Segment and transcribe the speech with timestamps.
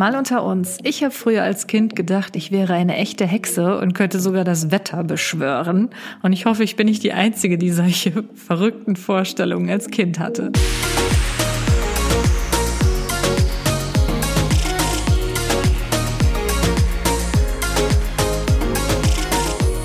[0.00, 0.78] Mal unter uns.
[0.82, 4.70] Ich habe früher als Kind gedacht, ich wäre eine echte Hexe und könnte sogar das
[4.70, 5.90] Wetter beschwören.
[6.22, 10.52] Und ich hoffe, ich bin nicht die Einzige, die solche verrückten Vorstellungen als Kind hatte.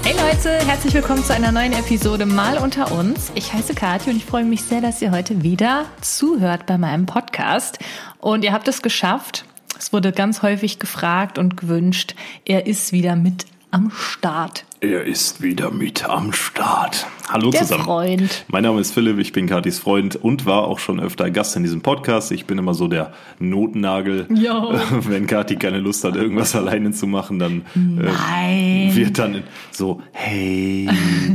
[0.05, 3.33] Hey Leute, herzlich willkommen zu einer neuen Episode Mal unter uns.
[3.35, 7.05] Ich heiße Kathi und ich freue mich sehr, dass ihr heute wieder zuhört bei meinem
[7.05, 7.79] Podcast.
[8.19, 9.43] Und ihr habt es geschafft.
[9.77, 14.65] Es wurde ganz häufig gefragt und gewünscht, er ist wieder mit am Start.
[14.81, 17.07] Er ist wieder mit am Start.
[17.29, 17.85] Hallo Der zusammen.
[17.85, 18.45] Freund.
[18.49, 21.63] Mein Name ist Philipp, ich bin Katis Freund und war auch schon öfter Gast in
[21.63, 22.31] diesem Podcast.
[22.31, 24.27] Ich bin immer so der Notnagel.
[24.29, 24.73] Jo.
[24.91, 28.89] Wenn Kathi keine Lust hat, irgendwas alleine zu machen, dann Nein.
[28.91, 30.87] äh, wird dann so, hey,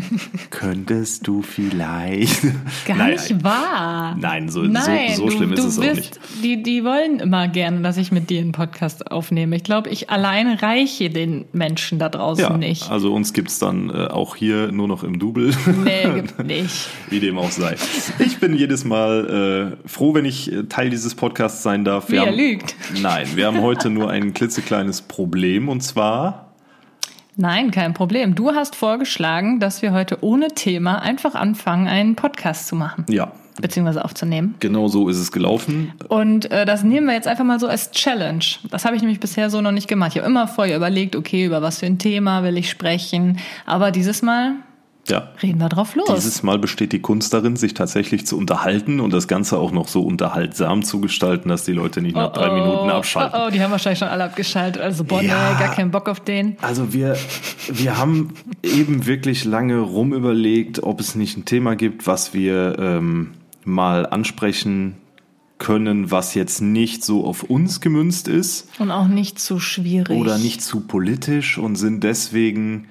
[0.51, 2.43] könntest du vielleicht.
[2.87, 4.17] Gar Naja, nicht wahr.
[4.20, 6.20] Nein, so, Nein, so, so schlimm du, ist du es auch nicht.
[6.45, 9.57] Die, die wollen immer gerne, dass ich mit dir einen Podcast aufnehme.
[9.57, 12.89] Ich glaube, ich alleine reiche den Menschen da draußen Ja, nicht.
[12.91, 15.53] also uns gibt's dann äh, auch hier nur noch im Double.
[15.84, 16.89] Nee, gibt nicht.
[17.09, 17.77] Wie dem auch sei.
[18.19, 22.11] Ich bin jedes Mal äh, froh, wenn ich äh, Teil dieses Podcasts sein darf.
[22.11, 22.75] Wie er haben, lügt.
[23.01, 26.55] Nein, wir haben heute nur ein klitzekleines Problem und zwar.
[27.36, 28.34] Nein, kein Problem.
[28.34, 33.33] Du hast vorgeschlagen, dass wir heute ohne Thema einfach anfangen, einen Podcast zu machen, Ja,
[33.61, 34.55] beziehungsweise aufzunehmen.
[34.61, 35.93] genau so ist es gelaufen.
[36.09, 38.45] Und äh, das nehmen wir jetzt einfach mal so als Challenge.
[38.70, 40.12] Das habe ich nämlich bisher so noch nicht gemacht.
[40.15, 43.39] Ich habe immer vorher überlegt, okay, über was für ein Thema will ich sprechen.
[43.67, 44.55] Aber dieses Mal
[45.09, 45.29] Ja.
[45.42, 46.07] reden wir drauf los.
[46.15, 49.89] Dieses Mal besteht die Kunst darin, sich tatsächlich zu unterhalten und das Ganze auch noch
[49.89, 53.39] so unterhaltsam zu gestalten, dass die Leute nicht nach drei Minuten abschalten.
[53.41, 54.81] Oh, oh, die haben wahrscheinlich schon alle abgeschaltet.
[54.81, 55.59] Also Bonne, Ja.
[55.59, 56.57] gar keinen Bock auf den.
[56.62, 57.17] Also wir,
[57.69, 63.33] wir haben eben wirklich lange rumüberlegt, ob es nicht ein Thema gibt, was wir ähm,
[63.64, 64.97] mal ansprechen
[65.58, 70.19] können, was jetzt nicht so auf uns gemünzt ist Und auch nicht zu schwierig.
[70.19, 72.89] oder nicht zu politisch und sind deswegen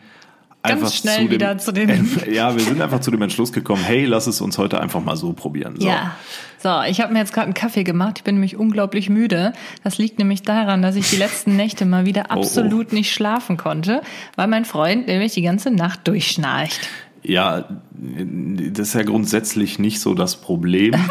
[0.61, 3.51] Ganz einfach schnell zu dem, wieder zu dem- ja, wir sind einfach zu dem Entschluss
[3.53, 5.75] gekommen, hey, lass es uns heute einfach mal so probieren.
[5.79, 5.87] So.
[5.87, 6.15] Ja.
[6.61, 8.17] So, ich habe mir jetzt gerade einen Kaffee gemacht.
[8.17, 9.53] Ich bin nämlich unglaublich müde.
[9.83, 12.33] Das liegt nämlich daran, dass ich die letzten Nächte mal wieder oh.
[12.33, 14.01] absolut nicht schlafen konnte,
[14.35, 16.89] weil mein Freund nämlich die ganze Nacht durchschnarcht.
[17.23, 20.95] Ja, das ist ja grundsätzlich nicht so das Problem.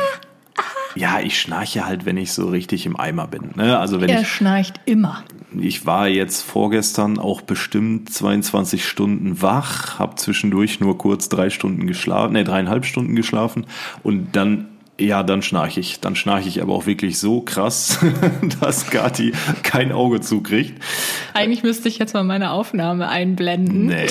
[0.94, 3.50] Ja, ich schnarche halt, wenn ich so richtig im Eimer bin.
[3.54, 3.78] Ne?
[3.78, 5.22] Also wenn Er ich, schnarcht immer.
[5.56, 11.86] ich war jetzt vorgestern auch bestimmt 22 Stunden wach, habe zwischendurch nur kurz drei Stunden
[11.86, 13.66] geschlafen, ne, dreieinhalb Stunden geschlafen
[14.02, 14.68] und dann
[15.00, 16.00] ja, dann schnarche ich.
[16.00, 18.00] Dann schnarche ich aber auch wirklich so krass,
[18.60, 19.32] dass Kati
[19.62, 20.82] kein Auge zukriegt.
[21.34, 23.86] Eigentlich müsste ich jetzt mal meine Aufnahme einblenden.
[23.86, 24.06] Nee.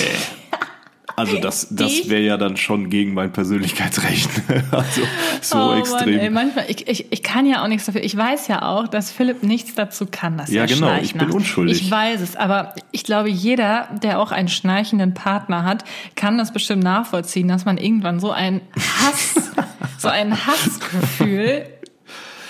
[1.18, 4.30] Also das, das wäre ja dann schon gegen mein Persönlichkeitsrecht.
[4.70, 5.02] Also
[5.40, 6.14] so oh extrem.
[6.14, 8.02] Mann, ey, manchmal, ich, ich, ich kann ja auch nichts dafür.
[8.02, 11.80] Ich weiß ja auch, dass Philipp nichts dazu kann, dass Ja, genau, ich bin unschuldig.
[11.82, 15.84] Ich weiß es, aber ich glaube, jeder, der auch einen schnarchenden Partner hat,
[16.16, 19.52] kann das bestimmt nachvollziehen, dass man irgendwann so ein Hass,
[19.98, 21.66] so ein Hassgefühl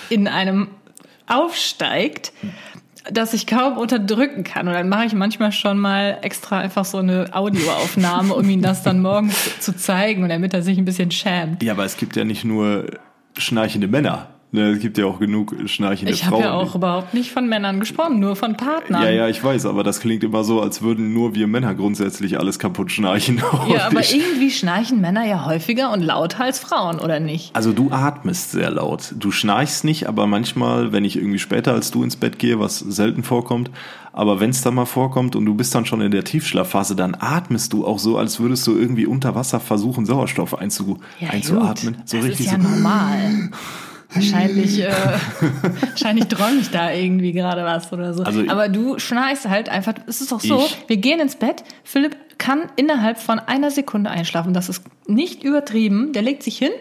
[0.09, 0.67] in einem
[1.27, 2.33] aufsteigt,
[3.11, 4.67] dass ich kaum unterdrücken kann.
[4.67, 8.83] Und dann mache ich manchmal schon mal extra einfach so eine Audioaufnahme, um ihm das
[8.83, 11.63] dann morgens zu zeigen und damit er sich ein bisschen schämt.
[11.63, 12.85] Ja, aber es gibt ja nicht nur
[13.37, 14.27] schnarchende Männer.
[14.51, 16.31] Ne, es gibt ja auch genug schnarchende Ich Frauen.
[16.33, 19.03] habe ja auch überhaupt nicht von Männern gesprochen, nur von Partnern.
[19.03, 22.39] ja, ja, ich weiß, aber das klingt immer so, als würden nur wir Männer grundsätzlich
[22.39, 23.43] alles kaputt schnarchen.
[23.69, 27.55] Ja, aber ich- irgendwie schnarchen Männer ja häufiger und lauter als Frauen, oder nicht?
[27.55, 29.13] also du atmest sehr laut.
[29.19, 32.79] Du schnarchst nicht, aber manchmal, wenn ich irgendwie später als du ins Bett gehe, was
[32.79, 33.69] selten vorkommt,
[34.13, 37.15] aber wenn es dann mal vorkommt und du bist dann schon in der Tiefschlafphase, dann
[37.19, 41.97] atmest du auch so, als würdest du irgendwie unter Wasser versuchen, Sauerstoff einzu Ja, einzuatmen.
[42.05, 42.67] So das richtig ist ja so.
[42.67, 43.51] normal.
[44.11, 44.91] Wahrscheinlich, äh,
[45.81, 48.23] wahrscheinlich träume ich da irgendwie gerade was oder so.
[48.23, 49.93] Also Aber du schnarchst halt einfach.
[50.07, 51.63] Es ist doch so, wir gehen ins Bett.
[51.83, 54.53] Philipp kann innerhalb von einer Sekunde einschlafen.
[54.53, 56.11] Das ist nicht übertrieben.
[56.13, 56.71] Der legt sich hin.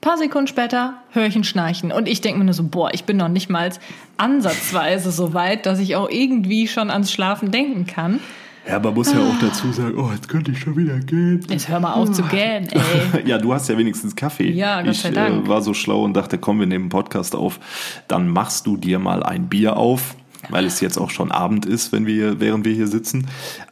[0.00, 1.90] Paar Sekunden später höre ich ihn schnarchen.
[1.90, 3.70] Und ich denke mir nur so, boah, ich bin noch nicht mal
[4.16, 8.20] ansatzweise so weit, dass ich auch irgendwie schon ans Schlafen denken kann.
[8.68, 11.40] Ja, aber muss ja auch dazu sagen, oh, jetzt könnte ich schon wieder gehen.
[11.48, 12.68] Jetzt hör mal auf zu gähnen,
[13.14, 13.26] ey.
[13.26, 14.50] Ja, du hast ja wenigstens Kaffee.
[14.50, 15.46] Ja, Gott ich sei Dank.
[15.46, 17.60] Äh, war so schlau und dachte, komm, wir nehmen einen Podcast auf.
[18.08, 20.16] Dann machst du dir mal ein Bier auf,
[20.50, 23.26] weil es jetzt auch schon Abend ist, wenn wir, während wir hier sitzen.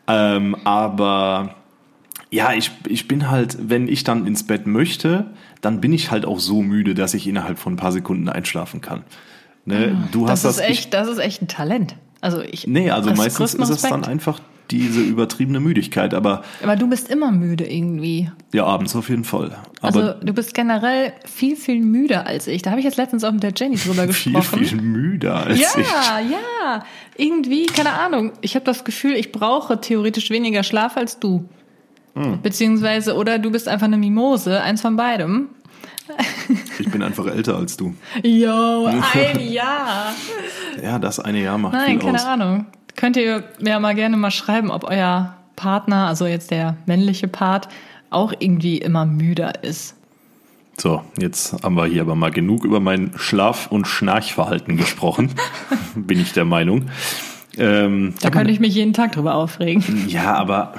[0.08, 1.56] Ähm, aber
[2.30, 5.26] ja, ich, ich bin halt, wenn ich dann ins Bett möchte,
[5.60, 8.80] dann bin ich halt auch so müde, dass ich innerhalb von ein paar Sekunden einschlafen
[8.80, 9.04] kann.
[9.66, 9.94] Ne?
[10.12, 10.66] Du Das hast ist das.
[10.70, 11.96] echt, das ist echt ein Talent.
[12.22, 12.52] Also ich.
[12.54, 14.40] Ich, nee, also meistens ist es dann einfach
[14.70, 18.30] diese übertriebene Müdigkeit, aber Aber du bist immer müde irgendwie.
[18.52, 19.56] ja, abends auf jeden Fall.
[19.80, 22.62] Aber Also du bist generell viel, viel müder als ich.
[22.62, 24.64] Da habe ich jetzt letztens auch mit der Jenny drüber viel, gesprochen.
[24.64, 26.30] viel müder als ja, ich.
[26.30, 26.84] ja.
[27.16, 28.32] Irgendwie, keine Ahnung.
[28.40, 31.48] Ich habe das Gefühl, ich brauche theoretisch weniger Schlaf als du.
[32.14, 32.40] Hm.
[32.42, 35.48] Beziehungsweise, oder du bist einfach eine Mimose, eins von beidem.
[36.78, 37.94] Ich bin einfach älter als du.
[38.22, 40.14] Jo, ein Jahr.
[40.80, 42.24] Ja, das eine Jahr macht Nein, viel keine aus.
[42.24, 42.66] Ahnung.
[42.96, 47.68] Könnt ihr mir mal gerne mal schreiben, ob euer Partner, also jetzt der männliche Part,
[48.10, 49.94] auch irgendwie immer müder ist.
[50.78, 55.30] So, jetzt haben wir hier aber mal genug über mein Schlaf- und Schnarchverhalten gesprochen,
[55.94, 56.86] bin ich der Meinung.
[57.56, 60.04] Ähm, Da könnte ich mich jeden Tag drüber aufregen.
[60.08, 60.74] ja, aber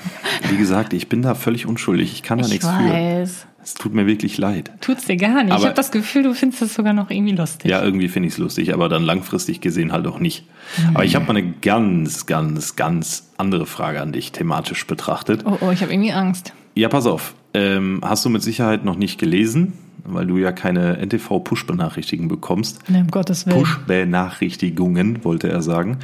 [0.50, 2.14] wie gesagt, ich bin da völlig unschuldig.
[2.14, 3.28] Ich kann da Ich nichts für.
[3.68, 4.72] Es tut mir wirklich leid.
[4.80, 5.48] Tut's dir gar nicht.
[5.48, 7.70] ich Aber- habe das Gefühl, du findest das sogar noch irgendwie lustig.
[7.70, 10.46] Ja, irgendwie finde ich es lustig, aber dann langfristig gesehen halt auch nicht.
[10.94, 15.44] Aber ich habe mal eine ganz, ganz, ganz andere Frage an dich, thematisch betrachtet.
[15.46, 16.54] Oh, oh, ich habe irgendwie Angst.
[16.76, 17.36] Ja, pass auf.
[17.54, 19.74] Ähm, hast du mit Sicherheit noch nicht gelesen,
[20.06, 22.90] weil du ja keine NTV-Push-Benachrichtigungen bekommst.
[22.90, 23.58] Ne, um Gottes Willen.
[23.58, 25.98] Push-Benachrichtigungen, wollte er sagen.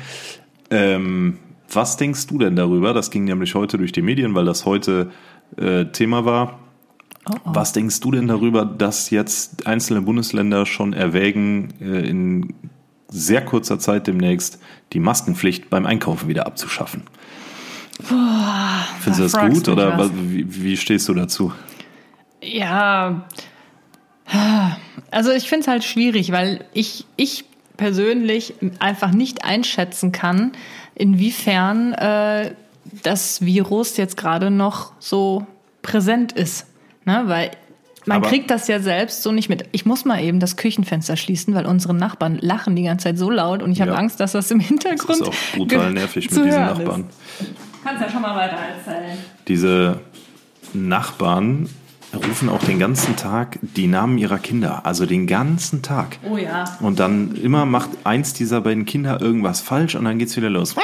[0.70, 1.38] Ähm,
[1.72, 2.94] was denkst du denn darüber?
[2.94, 5.12] Das ging nämlich heute durch die Medien, weil das heute
[5.58, 6.60] äh, Thema war.
[7.30, 7.50] Oh, oh.
[7.54, 12.54] Was denkst du denn darüber, dass jetzt einzelne Bundesländer schon erwägen, äh, in
[13.10, 14.60] sehr kurzer Zeit demnächst
[14.92, 17.04] die Maskenpflicht beim Einkaufen wieder abzuschaffen?
[19.00, 21.54] Findest du das gut oder was, wie, wie stehst du dazu?
[22.42, 23.26] Ja,
[25.12, 27.46] also ich finde es halt schwierig, weil ich, ich
[27.78, 30.54] persönlich einfach nicht einschätzen kann,
[30.96, 32.56] inwiefern äh,
[33.04, 35.46] das Virus jetzt gerade noch so
[35.82, 36.68] präsent ist.
[37.06, 37.24] Ne?
[37.26, 37.52] Weil
[38.06, 39.66] man Aber- kriegt das ja selbst so nicht mit.
[39.72, 43.30] Ich muss mal eben das Küchenfenster schließen, weil unsere Nachbarn lachen die ganze Zeit so
[43.30, 43.98] laut und ich habe Ja.
[43.98, 47.06] Angst, dass das im Das Hintergrund ist auch brutal nervig mit diesen Nachbarn.
[47.40, 47.52] Ist.
[47.84, 49.18] Kannst ja schon mal weiter erzählen.
[49.48, 50.00] Diese
[50.74, 51.70] Nachbarn
[52.14, 56.20] rufen auch den ganzen Tag die Namen ihrer Kinder, also den ganzen Tag.
[56.30, 56.64] Oh ja.
[56.80, 60.76] Und dann immer macht eins dieser beiden Kinder irgendwas falsch und dann geht's wieder los.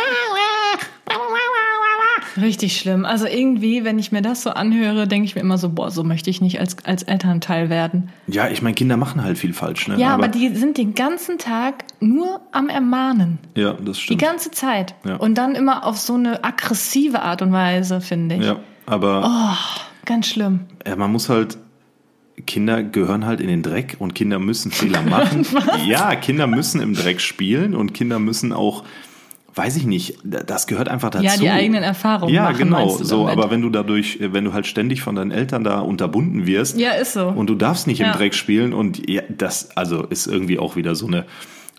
[2.42, 3.06] Richtig schlimm.
[3.06, 6.04] Also irgendwie, wenn ich mir das so anhöre, denke ich mir immer so, boah, so
[6.04, 8.10] möchte ich nicht als, als Elternteil werden.
[8.28, 9.98] Ja, ich meine, Kinder machen halt viel falsch, ne?
[9.98, 13.40] Ja, aber, die sind den ganzen Tag nur am Ermahnen.
[13.56, 14.22] Ja, das Die stimmt.
[14.22, 14.96] ganze Zeit.
[15.06, 15.16] Ja.
[15.16, 18.46] Und dann immer auf so eine aggressive Art und Weise, finde ich.
[18.46, 20.62] Ja, aber Oh, ganz schlimm.
[20.88, 21.58] ja, man muss halt.
[22.48, 25.46] Kinder gehören halt in den Dreck und Kinder müssen Fehler machen.
[25.86, 28.86] Ja, Kinder müssen im Dreck spielen und Kinder müssen auch,
[29.60, 31.26] weiß ich nicht, das gehört einfach dazu.
[31.26, 32.88] Ja, die eigenen Erfahrungen Ja, machen, genau.
[32.90, 36.80] So, aber wenn du dadurch, wenn du halt ständig von deinen Eltern da unterbunden wirst
[36.80, 37.28] Ja, ist so.
[37.28, 38.14] und du darfst nicht im Ja.
[38.14, 41.26] Dreck spielen und ja, das also ist irgendwie auch wieder so eine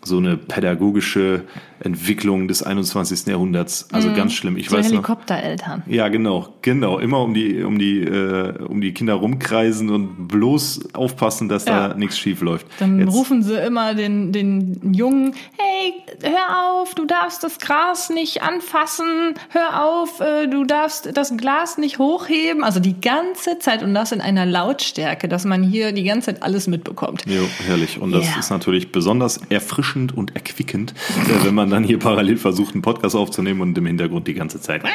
[0.03, 1.43] so eine pädagogische
[1.83, 3.25] Entwicklung des 21.
[3.27, 3.87] Jahrhunderts.
[3.91, 4.55] Also ganz schlimm.
[4.57, 4.93] Ich so weiß noch.
[4.93, 5.81] Helikoptereltern.
[5.87, 6.99] Ja, genau, genau.
[6.99, 11.87] Immer um die, um die, äh, um die Kinder rumkreisen und bloß aufpassen, dass Ja.
[11.89, 12.67] da nichts schief läuft.
[12.79, 15.93] Dann Jetzt- rufen sie immer den, den Jungen, hey,
[16.23, 21.79] hör auf, du darfst das Gras nicht anfassen, hör auf, äh, du darfst das Glas
[21.79, 22.63] nicht hochheben.
[22.63, 26.43] Also die ganze Zeit und das in einer Lautstärke, dass man hier die ganze Zeit
[26.43, 27.23] alles mitbekommt.
[27.25, 27.99] Jo, herrlich.
[27.99, 28.39] Und das Ja.
[28.39, 33.15] ist natürlich besonders erfrischend und erquickend, äh, wenn man dann hier parallel versucht, einen Podcast
[33.15, 34.83] aufzunehmen und im Hintergrund die ganze Zeit.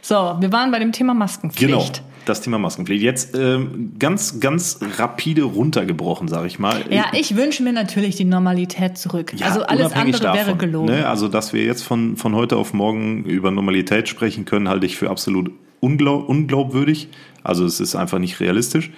[0.00, 1.70] So, wir waren bei dem Thema Maskenpflicht.
[1.70, 1.86] Genau,
[2.24, 3.02] das Thema Maskenpflicht.
[3.02, 6.82] Jetzt ähm, ganz, ganz rapide runtergebrochen, sage ich mal.
[6.90, 9.32] Ja, ich wünsche mir natürlich die Normalität zurück.
[9.36, 10.86] Ja, also alles andere wäre davon, gelogen.
[10.86, 11.06] Ne?
[11.06, 14.96] Also, dass wir jetzt von, von heute auf morgen über Normalität sprechen können, halte ich
[14.96, 15.50] für absolut
[15.80, 17.08] unglaub, unglaubwürdig.
[17.42, 18.90] Also es ist einfach nicht realistisch.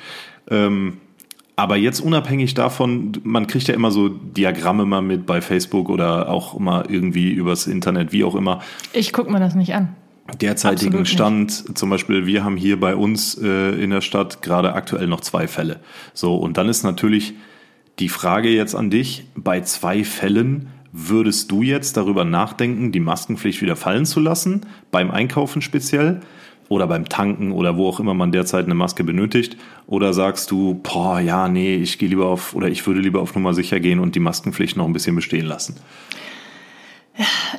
[0.50, 0.99] Ähm,
[1.57, 6.29] aber jetzt unabhängig davon, man kriegt ja immer so Diagramme mal mit bei Facebook oder
[6.29, 8.61] auch immer irgendwie übers Internet, wie auch immer.
[8.93, 9.95] Ich gucke mir das nicht an.
[10.41, 11.07] derzeitigen.
[11.07, 15.21] Stand, zum Beispiel, wir haben hier bei uns äh, in der Stadt gerade aktuell noch
[15.21, 15.81] zwei Fälle.
[16.13, 17.35] So, und dann ist natürlich
[18.01, 23.63] die Frage jetzt an dich, bei zwei Fällen würdest du jetzt darüber nachdenken, die Maskenpflicht
[23.63, 26.21] wieder fallen zu lassen, beim Einkaufen speziell
[26.68, 29.56] oder beim Tanken oder wo auch immer man derzeit eine Maske benötigt?
[29.87, 33.35] Oder sagst du, boah, ja, nee, ich gehe lieber auf oder ich würde lieber auf
[33.35, 35.76] Nummer sicher gehen und die Maskenpflicht noch ein bisschen bestehen lassen?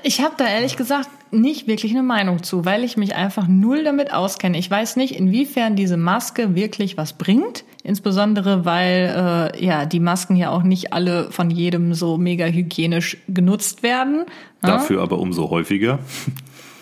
[0.03, 3.85] Ich habe da ehrlich gesagt nicht wirklich eine Meinung zu, weil ich mich einfach null
[3.85, 4.57] damit auskenne.
[4.57, 7.63] Ich weiß nicht, inwiefern diese Maske wirklich was bringt.
[7.83, 13.17] Insbesondere, weil äh, ja die Masken ja auch nicht alle von jedem so mega hygienisch
[13.29, 14.17] genutzt werden.
[14.17, 14.25] ne?
[14.61, 15.99] Dafür aber umso häufiger.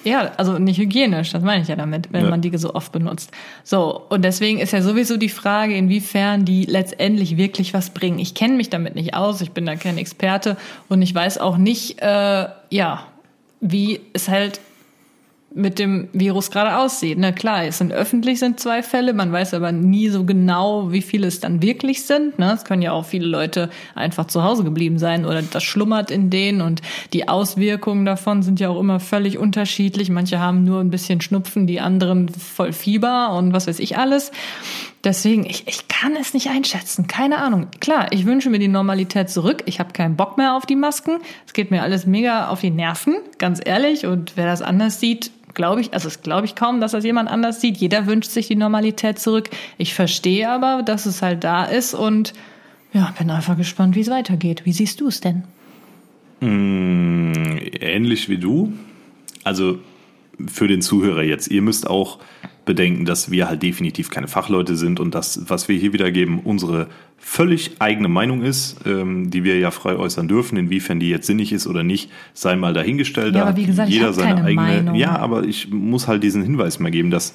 [0.03, 2.29] Ja, also nicht hygienisch, das meine ich ja damit, wenn Ja.
[2.29, 3.31] man die so oft benutzt.
[3.63, 8.19] So, und deswegen ist ja sowieso die Frage, inwiefern die letztendlich wirklich was bringen.
[8.19, 10.57] Ich kenne mich damit nicht aus, ich bin da kein Experte
[10.89, 13.05] und ich weiß auch nicht, äh, ja,
[13.61, 14.59] wie es halt
[15.55, 17.17] mit dem Virus gerade aussieht.
[17.19, 21.01] Na klar, es sind öffentlich sind zwei Fälle, man weiß aber nie so genau, wie
[21.01, 22.39] viele es dann wirklich sind.
[22.39, 22.53] Ne?
[22.53, 26.29] Es können ja auch viele Leute einfach zu Hause geblieben sein oder das schlummert in
[26.29, 26.81] denen und
[27.13, 30.09] die Auswirkungen davon sind ja auch immer völlig unterschiedlich.
[30.09, 34.31] Manche haben nur ein bisschen Schnupfen, die anderen voll Fieber und was weiß ich alles.
[35.03, 37.07] Deswegen, ich, ich kann es nicht einschätzen.
[37.07, 37.67] Keine Ahnung.
[37.81, 39.63] Klar, ich wünsche mir die Normalität zurück.
[39.65, 41.19] Ich habe keinen Bock mehr auf die Masken.
[41.45, 44.05] Es geht mir alles mega auf die Nerven, ganz ehrlich.
[44.05, 47.29] Und wer das anders sieht, glaube ich, also es glaube ich kaum, dass das jemand
[47.29, 47.77] anders sieht.
[47.77, 49.49] Jeder wünscht sich die Normalität zurück.
[49.77, 52.33] Ich verstehe aber, dass es halt da ist und
[52.93, 54.65] ja, bin einfach gespannt, wie es weitergeht.
[54.65, 55.43] Wie siehst du es denn?
[56.41, 58.73] Mm, ähnlich wie du.
[59.43, 59.79] Also
[60.47, 62.19] für den Zuhörer jetzt, ihr müsst auch
[62.65, 66.87] bedenken, dass wir halt definitiv keine Fachleute sind und das, was wir hier wiedergeben, unsere
[67.17, 70.57] völlig eigene Meinung ist, ähm, die wir ja frei äußern dürfen.
[70.57, 73.35] Inwiefern die jetzt sinnig ist oder nicht, sei mal dahingestellt.
[73.35, 74.55] Ja, aber wie gesagt, jeder ich seine eigene.
[74.55, 74.95] Meinung.
[74.95, 77.31] Ja, aber ich muss halt diesen Hinweis mal geben, dass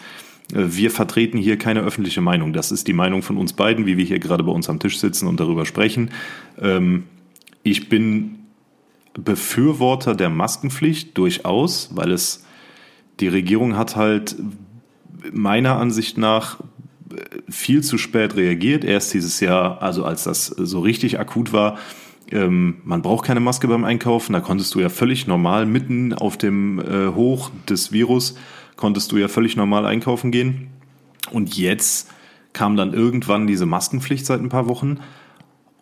[0.55, 2.53] äh, wir vertreten hier keine öffentliche Meinung.
[2.53, 4.99] Das ist die Meinung von uns beiden, wie wir hier gerade bei uns am Tisch
[4.99, 6.11] sitzen und darüber sprechen.
[6.61, 7.05] Ähm,
[7.63, 8.37] ich bin
[9.13, 12.47] Befürworter der Maskenpflicht durchaus, weil es
[13.21, 14.37] die Regierung hat halt
[15.33, 16.59] meiner Ansicht nach
[17.49, 18.85] viel zu spät reagiert.
[18.85, 21.79] Erst dieses Jahr, also als das so richtig akut war,
[22.31, 24.33] ähm, man braucht keine Maske beim Einkaufen.
[24.33, 28.35] Da konntest du ja völlig normal mitten auf dem äh, Hoch des Virus
[28.79, 30.69] konntest du ja völlig normal einkaufen gehen.
[31.31, 32.11] Und jetzt
[32.55, 35.01] kam dann irgendwann diese Maskenpflicht seit ein paar Wochen.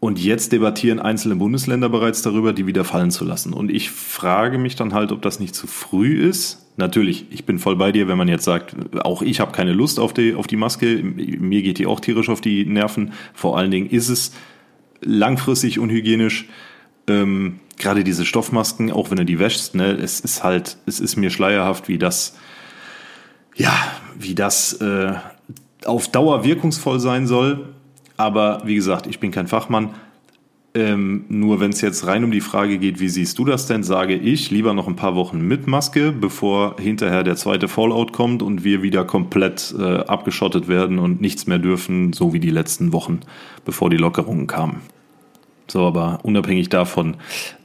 [0.00, 3.52] Und jetzt debattieren einzelne Bundesländer bereits darüber, die wieder fallen zu lassen.
[3.52, 6.65] Und ich frage mich dann halt, ob das nicht zu früh ist.
[6.78, 9.98] Natürlich, ich bin voll bei dir, wenn man jetzt sagt, auch ich habe keine Lust
[9.98, 13.12] auf die, auf die Maske, mir geht die auch tierisch auf die Nerven.
[13.32, 14.32] Vor allen Dingen ist es
[15.00, 16.48] langfristig unhygienisch.
[17.08, 21.16] Ähm, Gerade diese Stoffmasken, auch wenn du die wäschst, ne, es ist halt, es ist
[21.16, 22.36] mir schleierhaft, wie das,
[23.54, 23.72] ja,
[24.18, 25.12] wie das äh,
[25.84, 27.68] auf Dauer wirkungsvoll sein soll.
[28.16, 29.94] Aber wie gesagt, ich bin kein Fachmann.
[30.76, 33.82] Ähm, nur wenn es jetzt rein um die Frage geht, wie siehst du das denn,
[33.82, 38.42] sage ich lieber noch ein paar Wochen mit Maske, bevor hinterher der zweite Fallout kommt
[38.42, 42.92] und wir wieder komplett äh, abgeschottet werden und nichts mehr dürfen, so wie die letzten
[42.92, 43.20] Wochen,
[43.64, 44.82] bevor die Lockerungen kamen.
[45.66, 47.16] So, aber unabhängig davon,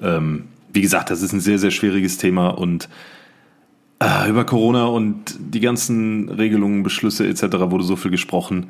[0.02, 2.88] ähm, wie gesagt, das ist ein sehr, sehr schwieriges Thema und
[4.00, 7.44] äh, über Corona und die ganzen Regelungen, Beschlüsse etc.
[7.72, 8.70] wurde so viel gesprochen.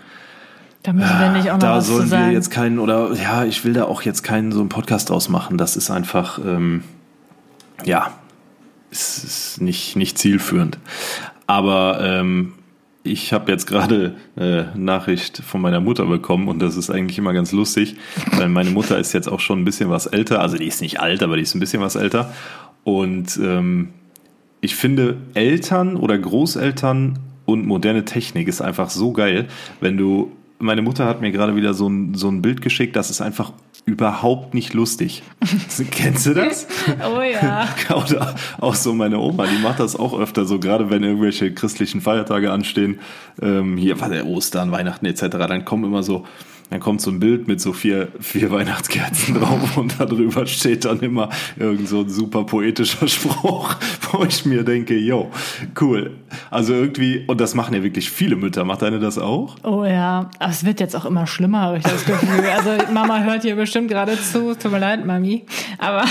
[0.83, 2.25] Da müssen wir nicht auch noch da was sollen zu sagen.
[2.27, 5.29] wir jetzt keinen, oder ja, ich will da auch jetzt keinen so einen Podcast draus
[5.29, 5.57] machen.
[5.57, 6.83] Das ist einfach, ähm,
[7.85, 8.11] ja,
[8.89, 10.79] es ist nicht, nicht zielführend.
[11.45, 12.53] Aber ähm,
[13.03, 17.33] ich habe jetzt gerade äh, Nachricht von meiner Mutter bekommen und das ist eigentlich immer
[17.33, 17.95] ganz lustig,
[18.37, 20.41] weil meine Mutter ist jetzt auch schon ein bisschen was älter.
[20.41, 22.33] Also die ist nicht alt, aber die ist ein bisschen was älter.
[22.83, 23.89] Und ähm,
[24.61, 29.47] ich finde, Eltern oder Großeltern und moderne Technik ist einfach so geil,
[29.79, 30.31] wenn du
[30.61, 33.53] meine Mutter hat mir gerade wieder so ein, so ein Bild geschickt, das ist einfach
[33.85, 35.23] überhaupt nicht lustig.
[35.91, 36.67] Kennst du das?
[37.15, 37.67] oh ja.
[37.89, 42.01] Oder auch so meine Oma, die macht das auch öfter so, gerade wenn irgendwelche christlichen
[42.01, 42.99] Feiertage anstehen,
[43.41, 46.25] ähm, hier war der Ostern, Weihnachten etc., dann kommen immer so
[46.71, 51.01] dann kommt so ein Bild mit so vier, vier Weihnachtskerzen drauf und darüber steht dann
[51.01, 53.75] immer irgend so ein super poetischer Spruch,
[54.11, 55.29] wo ich mir denke, yo,
[55.81, 56.11] cool.
[56.49, 58.63] Also irgendwie, und das machen ja wirklich viele Mütter.
[58.63, 59.57] Macht deine das auch?
[59.63, 62.45] Oh ja, aber es wird jetzt auch immer schlimmer, habe ich das Gefühl.
[62.55, 64.55] Also Mama hört hier bestimmt gerade zu.
[64.55, 65.43] Tut mir leid, Mami.
[65.77, 66.05] Aber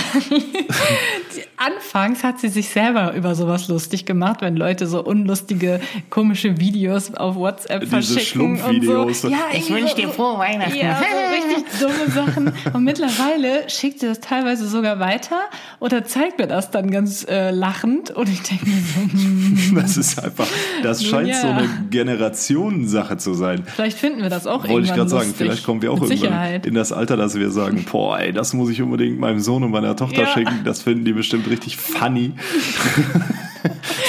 [1.57, 7.15] anfangs hat sie sich selber über sowas lustig gemacht, wenn Leute so unlustige, komische Videos
[7.15, 9.29] auf WhatsApp Diese verschicken und so.
[9.29, 10.77] Ja, ich wünsche dir frohe Weihnachten.
[10.77, 12.53] Ja, so richtig dumme Sachen.
[12.73, 15.41] Und mittlerweile schickt sie das teilweise sogar weiter
[15.79, 18.11] oder zeigt mir das dann ganz äh, lachend.
[18.11, 19.75] Und ich denke mir so, hm.
[19.75, 20.47] Das ist einfach,
[20.83, 21.41] das scheint ja.
[21.41, 23.65] so eine Generationensache zu sein.
[23.67, 26.67] Vielleicht finden wir das auch Wollte ich gerade sagen, vielleicht kommen wir auch irgendwann Sicherheit.
[26.67, 29.71] in das Alter, dass wir sagen, boah, ey, das muss ich unbedingt meinem Sohn und
[29.71, 30.27] meiner Tochter ja.
[30.29, 30.61] schenken.
[30.65, 32.33] Das finden die bestimmt richtig funny.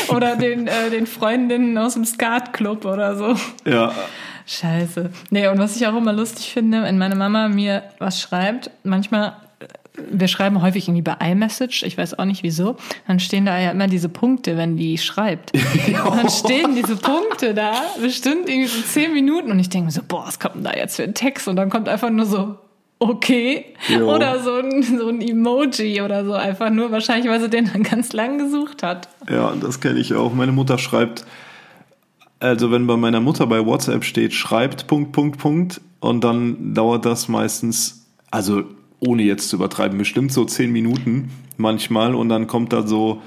[0.10, 3.36] oder den, äh, den Freundinnen aus dem Skatclub oder so.
[3.66, 3.94] Ja.
[4.46, 5.12] Scheiße.
[5.30, 9.34] Nee, und was ich auch immer lustig finde, wenn meine Mama mir was schreibt, manchmal,
[10.10, 13.72] wir schreiben häufig irgendwie bei iMessage, ich weiß auch nicht wieso, dann stehen da ja
[13.72, 15.52] immer diese Punkte, wenn die schreibt.
[15.88, 19.92] Und dann stehen diese Punkte da, bestimmt irgendwie so zehn Minuten und ich denke mir
[19.92, 21.48] so, boah, was kommt denn da jetzt für ein Text?
[21.48, 22.58] Und dann kommt einfach nur so,
[23.02, 23.66] okay.
[23.90, 24.16] Jo.
[24.16, 27.84] Oder so ein, so ein Emoji oder so, einfach nur wahrscheinlich, weil sie den dann
[27.84, 29.10] ganz lang gesucht hat.
[29.30, 30.34] Ja, das kenne ich auch.
[30.34, 31.26] Meine Mutter schreibt,
[32.42, 37.06] also wenn bei meiner Mutter bei WhatsApp steht, schreibt Punkt, Punkt, Punkt und dann dauert
[37.06, 38.64] das meistens, also
[39.00, 43.22] ohne jetzt zu übertreiben, bestimmt so zehn Minuten manchmal und dann kommt da so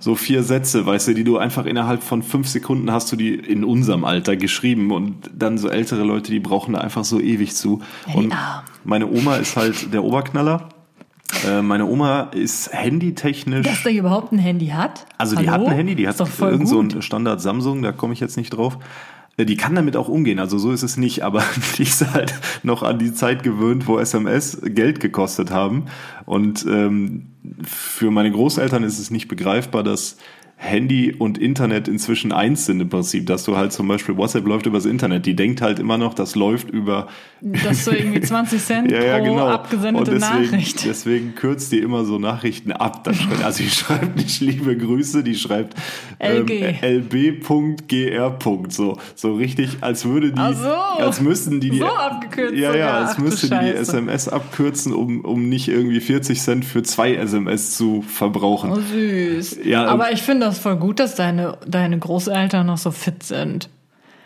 [0.00, 3.34] so vier Sätze, weißt du, die du einfach innerhalb von fünf Sekunden hast du die
[3.34, 7.54] in unserem Alter geschrieben und dann so ältere Leute, die brauchen da einfach so ewig
[7.54, 7.82] zu.
[8.14, 8.34] Und
[8.82, 10.70] meine Oma ist halt der Oberknaller.
[11.46, 13.66] Äh, meine Oma ist handytechnisch.
[13.66, 15.06] Dass der überhaupt ein Handy hat?
[15.18, 15.64] Also die Hallo?
[15.64, 18.50] hat ein Handy, die hat irgend so ein Standard Samsung, da komme ich jetzt nicht
[18.50, 18.78] drauf.
[19.36, 21.42] Äh, die kann damit auch umgehen, also so ist es nicht, aber
[21.78, 25.86] die ist halt noch an die Zeit gewöhnt, wo SMS Geld gekostet haben.
[26.26, 27.26] Und ähm,
[27.64, 30.16] für meine Großeltern ist es nicht begreifbar, dass
[30.62, 34.66] Handy und Internet inzwischen eins sind im Prinzip, dass du halt zum Beispiel WhatsApp läuft
[34.66, 35.24] übers Internet.
[35.24, 37.08] Die denkt halt immer noch, das läuft über.
[37.40, 39.48] Dass du irgendwie 20 Cent ja, ja, pro genau.
[39.48, 40.84] abgesendete und deswegen, Nachricht.
[40.84, 43.08] Deswegen kürzt die immer so Nachrichten ab.
[43.42, 45.78] also die schreibt nicht liebe Grüße, die schreibt
[46.20, 48.38] ähm, lb.gr.
[48.68, 52.54] So, so richtig, als würde die, so, als müssten die, die so abgekürzt.
[52.54, 56.82] Ja, ja, als müsste die die SMS abkürzen, um, um nicht irgendwie 40 Cent für
[56.82, 58.72] zwei SMS zu verbrauchen.
[58.72, 59.60] Oh, süß.
[59.64, 63.68] Ja, aber ich finde das voll gut, dass deine, deine Großeltern noch so fit sind.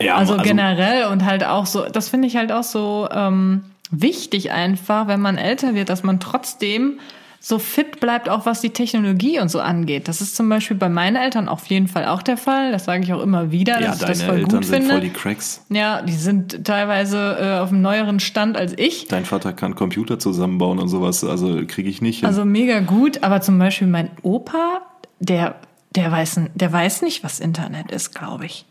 [0.00, 3.64] Ja, also, also generell und halt auch so, das finde ich halt auch so ähm,
[3.90, 6.98] wichtig einfach, wenn man älter wird, dass man trotzdem
[7.44, 10.08] so fit bleibt, auch was die Technologie und so angeht.
[10.08, 12.72] Das ist zum Beispiel bei meinen Eltern auf jeden Fall auch der Fall.
[12.72, 14.90] Das sage ich auch immer wieder, ja, dass ich das voll Eltern gut sind finde.
[14.92, 15.62] Voll die Cracks.
[15.68, 19.08] Ja, die sind teilweise äh, auf einem neueren Stand als ich.
[19.08, 22.20] Dein Vater kann Computer zusammenbauen und sowas, also kriege ich nicht.
[22.20, 22.26] Hin.
[22.26, 24.80] Also mega gut, aber zum Beispiel mein Opa,
[25.18, 25.56] der
[25.94, 28.64] der weiß, der weiß nicht, was Internet ist, glaube ich.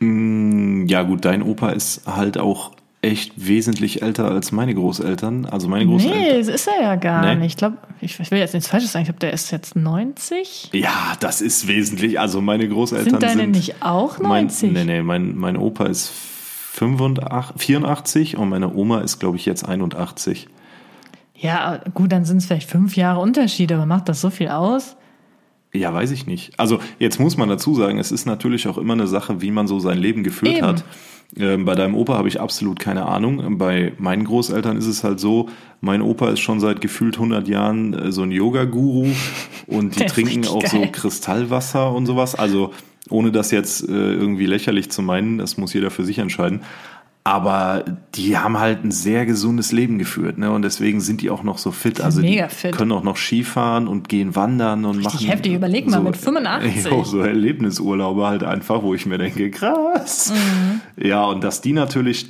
[0.00, 2.72] Mm, ja, gut, dein Opa ist halt auch
[3.04, 5.46] echt wesentlich älter als meine Großeltern.
[5.46, 6.18] Also meine Großeltern.
[6.18, 7.34] Nee, das ist er ja gar nee.
[7.36, 7.52] nicht.
[7.52, 9.02] Ich glaube, ich, will jetzt nichts Falsches sagen.
[9.02, 10.70] Ich glaube, der ist jetzt 90.
[10.72, 12.18] Ja, das ist wesentlich.
[12.18, 13.22] Also meine Großeltern sind.
[13.22, 14.72] Deine sind nicht auch 90?
[14.72, 16.10] Mein, nee, nee, mein, mein Opa ist
[16.72, 20.48] 85, 84 und meine Oma ist, glaube ich, jetzt 81.
[21.36, 24.96] Ja, gut, dann sind es vielleicht fünf Jahre Unterschied, aber macht das so viel aus?
[25.74, 26.58] Ja, weiß ich nicht.
[26.58, 29.66] Also jetzt muss man dazu sagen, es ist natürlich auch immer eine Sache, wie man
[29.66, 30.66] so sein Leben geführt Eben.
[30.66, 30.84] hat.
[31.36, 33.58] Ähm, bei deinem Opa habe ich absolut keine Ahnung.
[33.58, 35.48] Bei meinen Großeltern ist es halt so,
[35.80, 39.08] mein Opa ist schon seit gefühlt 100 Jahren äh, so ein Yoga-Guru
[39.66, 40.70] und die trinken auch geil.
[40.70, 42.36] so Kristallwasser und sowas.
[42.36, 42.72] Also
[43.10, 46.60] ohne das jetzt äh, irgendwie lächerlich zu meinen, das muss jeder für sich entscheiden.
[47.26, 50.50] Aber die haben halt ein sehr gesundes Leben geführt, ne?
[50.50, 52.02] Und deswegen sind die auch noch so fit.
[52.02, 52.76] Also Mega die fit.
[52.76, 55.26] können auch noch Skifahren und gehen wandern und Richtig machen.
[55.28, 56.84] heftig, überleg mal, so, mit 85.
[56.92, 60.34] Ja, so Erlebnisurlaube halt einfach, wo ich mir denke, krass.
[60.34, 60.80] Mhm.
[61.02, 62.26] Ja, und dass die natürlich,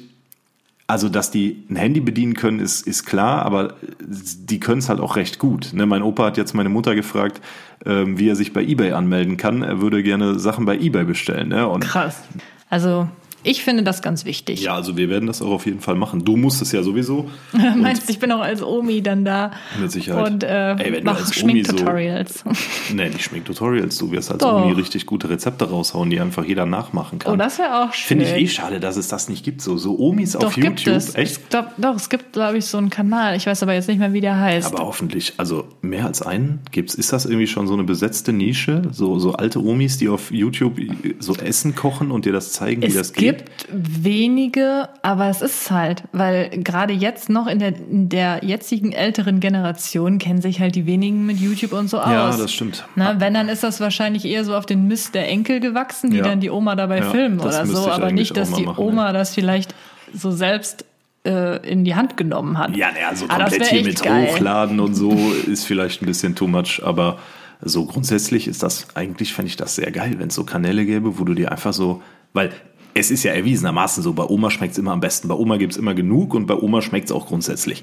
[0.87, 3.75] also dass die ein Handy bedienen können, ist, ist klar, aber
[4.07, 5.73] die können es halt auch recht gut.
[5.73, 5.87] Ne?
[5.87, 7.41] Mein Opa hat jetzt meine Mutter gefragt,
[7.85, 9.63] ähm, wie er sich bei Ebay anmelden kann.
[9.63, 11.49] Er würde gerne Sachen bei Ebay bestellen.
[11.49, 11.67] Ne?
[11.67, 12.23] Und krass.
[12.71, 13.09] Also
[13.45, 14.63] ich finde das ganz wichtig.
[14.63, 16.25] Ja, also wir werden das auch auf jeden Fall machen.
[16.25, 17.31] Du musst es ja sowieso.
[17.77, 19.53] Meinst du, ich bin auch als Omi dann da?
[19.79, 20.27] Mit Sicherheit.
[20.27, 22.41] Und äh, Ey, mach Schminktutorials.
[22.41, 22.51] So,
[22.95, 23.99] nee, nicht Schminktutorials.
[23.99, 24.65] Du wirst als Doch.
[24.65, 27.35] Omi richtig gute Rezepte raushauen, die einfach jeder nachmachen kann.
[27.35, 28.19] Oh, das wäre auch schön.
[28.19, 29.61] Finde ich eh schade, dass es das nicht gibt.
[29.61, 30.77] So, so Omis Doch, auf YouTube.
[30.77, 31.15] Gibt es.
[31.15, 31.51] Echt?
[31.51, 33.37] Glaub, doch, es gibt, glaube ich, so einen Kanal.
[33.37, 34.73] Ich weiß aber jetzt nicht mehr, wie der heißt.
[34.75, 36.95] Aber hoffentlich, also mehr als einen gibt's.
[36.95, 38.83] Ist das irgendwie schon so eine besetzte Nische?
[38.91, 40.81] So, so alte Omis, die auf YouTube
[41.19, 43.34] so Essen kochen und dir das zeigen, wie es das geht?
[43.37, 48.45] Es gibt wenige, aber es ist halt, weil gerade jetzt noch in der, in der
[48.45, 52.11] jetzigen älteren Generation kennen sich halt die wenigen mit YouTube und so aus.
[52.11, 52.85] Ja, das stimmt.
[52.97, 56.19] Na, wenn, dann ist das wahrscheinlich eher so auf den Mist der Enkel gewachsen, die
[56.19, 56.25] ja.
[56.25, 59.13] dann die Oma dabei ja, filmen oder so, aber nicht, dass die machen, Oma ja.
[59.13, 59.75] das vielleicht
[60.13, 60.85] so selbst
[61.27, 62.77] äh, in die Hand genommen hat.
[62.77, 64.29] Ja, naja, so ah, komplett hier mit geil.
[64.29, 65.13] Hochladen und so
[65.47, 67.19] ist vielleicht ein bisschen too much, aber
[67.61, 71.19] so grundsätzlich ist das, eigentlich fände ich das sehr geil, wenn es so Kanäle gäbe,
[71.19, 72.53] wo du dir einfach so, weil
[72.95, 75.29] es ist ja erwiesenermaßen so, bei Oma schmeckt es immer am besten.
[75.29, 77.83] Bei Oma gibt es immer genug und bei Oma schmeckt es auch grundsätzlich.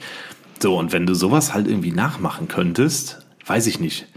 [0.59, 4.07] So, und wenn du sowas halt irgendwie nachmachen könntest, weiß ich nicht.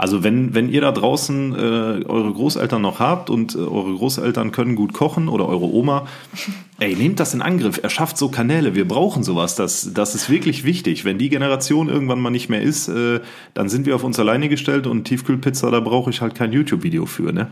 [0.00, 4.50] Also wenn, wenn ihr da draußen äh, eure Großeltern noch habt und äh, eure Großeltern
[4.50, 6.06] können gut kochen oder eure Oma,
[6.80, 10.64] ey, nehmt das in Angriff, erschafft so Kanäle, wir brauchen sowas, das, das ist wirklich
[10.64, 11.04] wichtig.
[11.04, 13.20] Wenn die Generation irgendwann mal nicht mehr ist, äh,
[13.52, 17.04] dann sind wir auf uns alleine gestellt und Tiefkühlpizza, da brauche ich halt kein YouTube-Video
[17.04, 17.34] für.
[17.34, 17.48] Ne?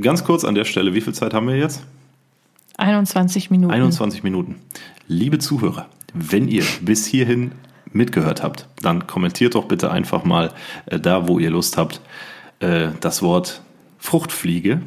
[0.00, 1.82] Ganz kurz an der Stelle, wie viel Zeit haben wir jetzt?
[2.78, 3.72] 21 Minuten.
[3.72, 4.56] 21 Minuten.
[5.08, 7.52] Liebe Zuhörer, wenn ihr bis hierhin
[7.92, 10.52] mitgehört habt, dann kommentiert doch bitte einfach mal
[10.86, 12.00] äh, da, wo ihr Lust habt,
[12.60, 13.62] äh, das Wort
[13.98, 14.80] Fruchtfliege.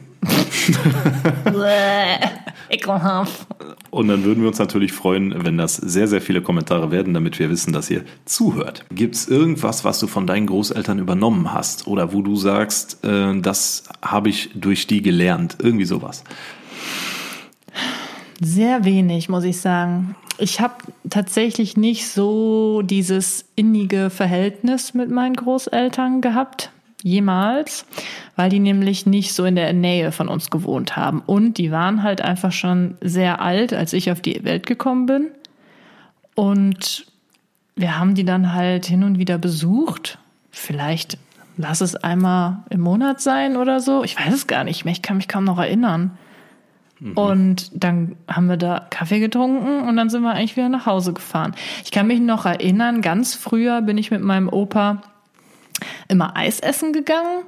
[2.70, 3.46] Ekelhaft.
[3.90, 7.40] Und dann würden wir uns natürlich freuen, wenn das sehr, sehr viele Kommentare werden, damit
[7.40, 8.86] wir wissen, dass ihr zuhört.
[8.92, 13.38] Gibt es irgendwas, was du von deinen Großeltern übernommen hast oder wo du sagst, äh,
[13.42, 15.58] das habe ich durch die gelernt?
[15.60, 16.24] Irgendwie sowas.
[18.40, 20.16] Sehr wenig, muss ich sagen.
[20.40, 20.76] Ich habe
[21.10, 26.72] tatsächlich nicht so dieses innige Verhältnis mit meinen Großeltern gehabt.
[27.04, 27.86] jemals,
[28.36, 31.22] weil die nämlich nicht so in der Nähe von uns gewohnt haben.
[31.26, 35.28] Und die waren halt einfach schon sehr alt, als ich auf die Welt gekommen bin.
[36.36, 37.06] Und
[37.76, 40.20] wir haben die dann halt hin und wieder besucht.
[40.52, 41.18] Vielleicht
[41.58, 44.04] lass es einmal im Monat sein oder so.
[44.04, 44.94] Ich weiß es gar nicht mehr.
[44.94, 46.18] Ich kann mich kaum noch erinnern.
[47.02, 47.14] Mhm.
[47.14, 51.14] Und dann haben wir da Kaffee getrunken und dann sind wir eigentlich wieder nach Hause
[51.14, 51.56] gefahren.
[51.84, 55.02] Ich kann mich noch erinnern, ganz früher bin ich mit meinem Opa
[56.08, 57.44] immer Eis essen gegangen.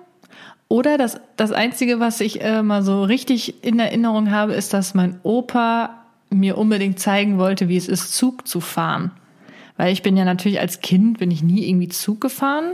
[0.70, 4.96] Oder das, das Einzige, was ich äh, mal so richtig in Erinnerung habe, ist, dass
[4.96, 6.00] mein Opa
[6.32, 9.12] mir unbedingt zeigen wollte, wie es ist, Zug zu fahren.
[9.78, 12.74] Weil ich bin ja natürlich als Kind, bin ich nie irgendwie Zug gefahren.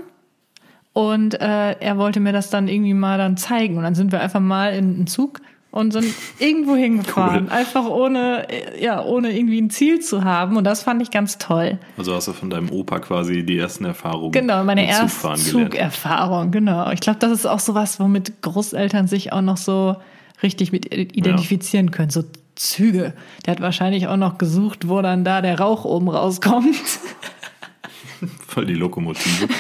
[0.93, 3.75] Und äh, er wollte mir das dann irgendwie mal dann zeigen.
[3.75, 7.45] Und dann sind wir einfach mal in einen Zug und sind irgendwo hingefahren.
[7.45, 7.51] Cool.
[7.51, 8.47] Einfach ohne,
[8.79, 10.57] ja, ohne irgendwie ein Ziel zu haben.
[10.57, 11.77] Und das fand ich ganz toll.
[11.97, 14.31] Also hast du von deinem Opa quasi die ersten Erfahrungen.
[14.31, 16.89] Genau, meine erste Zugerfahrung, genau.
[16.91, 19.95] Ich glaube, das ist auch so was, womit Großeltern sich auch noch so
[20.41, 21.91] richtig mit identifizieren ja.
[21.91, 22.09] können.
[22.09, 22.23] So
[22.55, 23.13] Züge.
[23.45, 26.75] Der hat wahrscheinlich auch noch gesucht, wo dann da der Rauch oben rauskommt.
[28.47, 29.47] Voll die Lokomotive.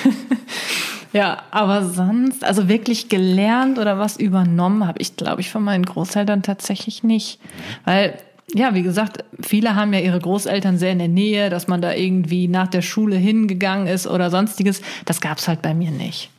[1.11, 5.85] Ja, aber sonst, also wirklich gelernt oder was übernommen habe ich, glaube ich, von meinen
[5.85, 7.39] Großeltern tatsächlich nicht.
[7.83, 8.17] Weil,
[8.53, 11.93] ja, wie gesagt, viele haben ja ihre Großeltern sehr in der Nähe, dass man da
[11.93, 14.81] irgendwie nach der Schule hingegangen ist oder sonstiges.
[15.05, 16.29] Das gab's halt bei mir nicht.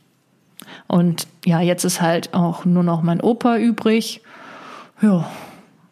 [0.87, 4.21] Und ja, jetzt ist halt auch nur noch mein Opa übrig.
[5.01, 5.29] Ja.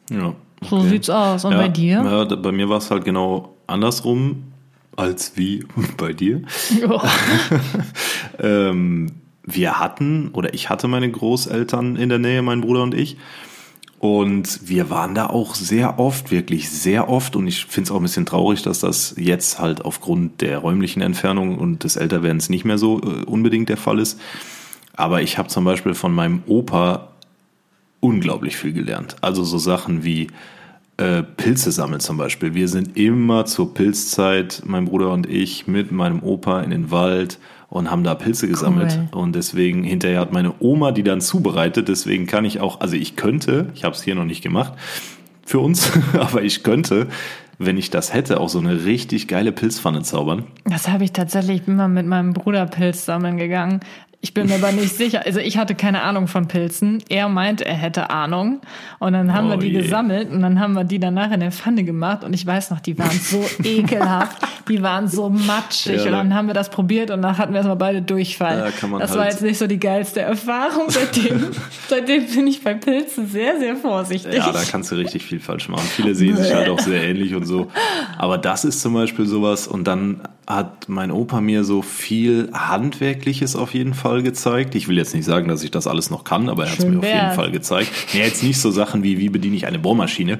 [0.09, 0.33] Ja.
[0.61, 0.69] Okay.
[0.69, 1.45] So sieht's aus.
[1.45, 2.01] Und ja, bei dir?
[2.03, 4.48] Ja, bei mir war es halt genau andersrum
[4.99, 5.65] als wie
[5.97, 6.41] bei dir.
[8.41, 9.12] Ähm,
[9.43, 13.17] wir hatten oder ich hatte meine Großeltern in der Nähe, mein Bruder und ich.
[13.99, 17.35] Und wir waren da auch sehr oft, wirklich sehr oft.
[17.35, 21.01] Und ich finde es auch ein bisschen traurig, dass das jetzt halt aufgrund der räumlichen
[21.01, 24.21] Entfernung und des Älterwerdens nicht mehr so äh, unbedingt der Fall ist.
[24.95, 27.09] Aber ich habe zum Beispiel von meinem Opa
[27.99, 29.17] unglaublich viel gelernt.
[29.19, 30.27] Also so Sachen wie
[30.99, 32.53] äh, Pilze sammeln zum Beispiel.
[32.53, 37.39] Wir sind immer zur Pilzzeit, mein Bruder und ich, mit meinem Opa in den Wald
[37.69, 38.99] und haben da Pilze gesammelt.
[39.13, 39.21] Cool.
[39.21, 41.88] Und deswegen, hinterher hat meine Oma die dann zubereitet.
[41.88, 44.73] Deswegen kann ich auch, also ich könnte, ich habe es hier noch nicht gemacht
[45.45, 47.07] für uns, aber ich könnte
[47.62, 50.45] wenn ich das hätte, auch so eine richtig geile Pilzpfanne zaubern.
[50.63, 53.81] Das habe ich tatsächlich, ich bin mal mit meinem Bruder Pilz sammeln gegangen.
[54.21, 55.25] Ich bin mir aber nicht sicher.
[55.25, 57.01] Also ich hatte keine Ahnung von Pilzen.
[57.08, 58.60] Er meint, er hätte Ahnung.
[58.99, 59.82] Und dann haben oh wir die je.
[59.82, 62.25] gesammelt und dann haben wir die danach in der Pfanne gemacht.
[62.25, 64.41] Und ich weiß noch, die waren so ekelhaft.
[64.67, 65.99] Die waren so matschig.
[65.99, 68.58] Ja, und dann haben wir das probiert und dann hatten wir erstmal beide Durchfall.
[68.58, 70.86] Ja, das halt war jetzt nicht so die geilste Erfahrung.
[70.89, 71.51] Seitdem,
[71.88, 74.34] seitdem bin ich bei Pilzen sehr, sehr vorsichtig.
[74.34, 75.88] Ja, da kannst du richtig viel falsch machen.
[75.95, 77.71] Viele sehen sich halt auch sehr ähnlich und so.
[78.17, 79.65] Aber das ist zum Beispiel sowas.
[79.65, 84.73] Und dann hat mein Opa mir so viel Handwerkliches auf jeden Fall gezeigt.
[84.73, 86.85] Ich will jetzt nicht sagen, dass ich das alles noch kann, aber er hat es
[86.85, 87.91] mir auf jeden Fall gezeigt.
[88.13, 90.39] Ja, jetzt nicht so Sachen wie, wie bediene ich eine Bohrmaschine,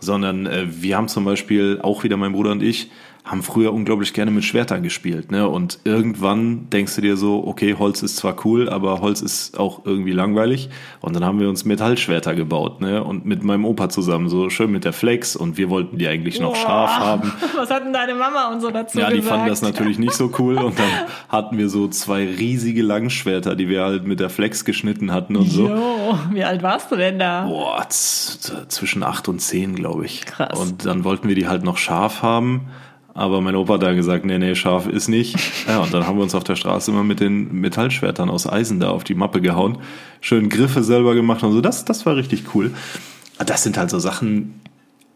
[0.00, 2.90] sondern äh, wir haben zum Beispiel auch wieder mein Bruder und ich
[3.24, 5.48] haben früher unglaublich gerne mit Schwertern gespielt, ne?
[5.48, 9.86] Und irgendwann denkst du dir so, okay, Holz ist zwar cool, aber Holz ist auch
[9.86, 10.68] irgendwie langweilig.
[11.00, 13.02] Und dann haben wir uns Metallschwerter gebaut, ne?
[13.02, 15.36] Und mit meinem Opa zusammen, so schön mit der Flex.
[15.36, 16.56] Und wir wollten die eigentlich noch Boah.
[16.56, 17.32] scharf haben.
[17.56, 19.34] Was hat denn deine Mama und so dazu Ja, die gesagt?
[19.34, 20.58] fanden das natürlich nicht so cool.
[20.58, 20.90] Und dann
[21.30, 25.50] hatten wir so zwei riesige Langschwerter, die wir halt mit der Flex geschnitten hatten und
[25.50, 25.70] so.
[25.70, 27.46] Jo, wie alt warst du denn da?
[27.46, 30.26] Boah, zwischen acht und zehn, glaube ich.
[30.26, 30.58] Krass.
[30.58, 32.68] Und dann wollten wir die halt noch scharf haben.
[33.14, 35.36] Aber mein Opa hat dann gesagt, nee, nee, scharf ist nicht.
[35.68, 38.80] Ja, und dann haben wir uns auf der Straße immer mit den Metallschwertern aus Eisen
[38.80, 39.78] da auf die Mappe gehauen.
[40.20, 41.62] Schön Griffe selber gemacht und so.
[41.62, 42.72] Das, das war richtig cool.
[43.38, 44.60] Das sind halt so Sachen,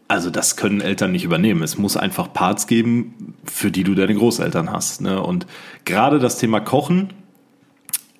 [0.07, 1.61] also das können Eltern nicht übernehmen.
[1.61, 5.01] Es muss einfach Parts geben, für die du deine Großeltern hast.
[5.01, 5.21] Ne?
[5.21, 5.45] Und
[5.85, 7.09] gerade das Thema Kochen,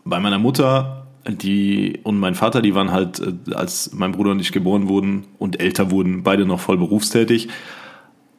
[0.06, 4.40] bei meiner Mutter, die und mein Vater, die waren halt, äh, als mein Bruder und
[4.40, 7.50] ich geboren wurden und älter wurden, beide noch voll berufstätig.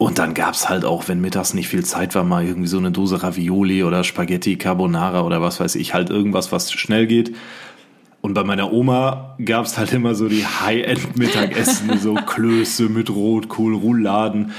[0.01, 2.89] Und dann gab's halt auch, wenn mittags nicht viel Zeit war, mal irgendwie so eine
[2.89, 7.35] Dose Ravioli oder Spaghetti Carbonara oder was weiß ich, halt irgendwas, was schnell geht.
[8.19, 14.53] Und bei meiner Oma gab's halt immer so die High-End-Mittagessen, so Klöße mit Rotkohl, Rouladen.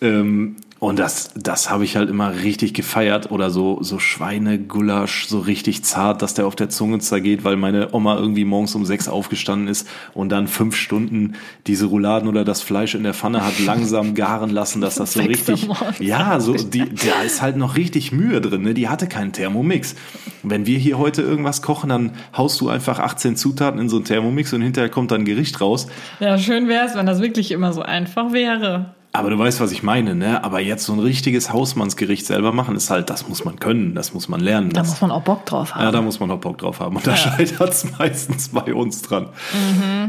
[0.00, 5.40] Ähm, und das, das habe ich halt immer richtig gefeiert oder so, so Schweinegulasch, so
[5.40, 9.08] richtig zart, dass der auf der Zunge zergeht, weil meine Oma irgendwie morgens um sechs
[9.08, 11.34] aufgestanden ist und dann fünf Stunden
[11.66, 15.22] diese Rouladen oder das Fleisch in der Pfanne hat langsam garen lassen, dass das so
[15.22, 15.68] richtig,
[15.98, 18.72] ja, so, die, da ist halt noch richtig Mühe drin, ne?
[18.72, 19.96] Die hatte keinen Thermomix.
[20.44, 24.04] Wenn wir hier heute irgendwas kochen, dann haust du einfach 18 Zutaten in so einen
[24.04, 25.88] Thermomix und hinterher kommt dann Gericht raus.
[26.20, 28.94] Ja, schön wäre es, wenn das wirklich immer so einfach wäre.
[29.16, 30.44] Aber du weißt, was ich meine, ne?
[30.44, 34.14] Aber jetzt so ein richtiges Hausmannsgericht selber machen, ist halt, das muss man können, das
[34.14, 34.70] muss man lernen.
[34.70, 35.84] Da das, muss man auch Bock drauf haben.
[35.84, 36.96] ja, da muss man auch Bock drauf haben.
[36.96, 39.28] Und da scheitert es meistens bei uns dran.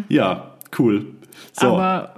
[0.09, 1.05] Ja, cool.
[1.53, 1.67] So.
[1.67, 1.73] Mhm.
[1.73, 2.15] Aber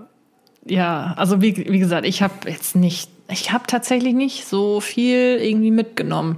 [0.65, 5.38] ja, also wie, wie gesagt, ich habe jetzt nicht, ich habe tatsächlich nicht so viel
[5.41, 6.38] irgendwie mitgenommen.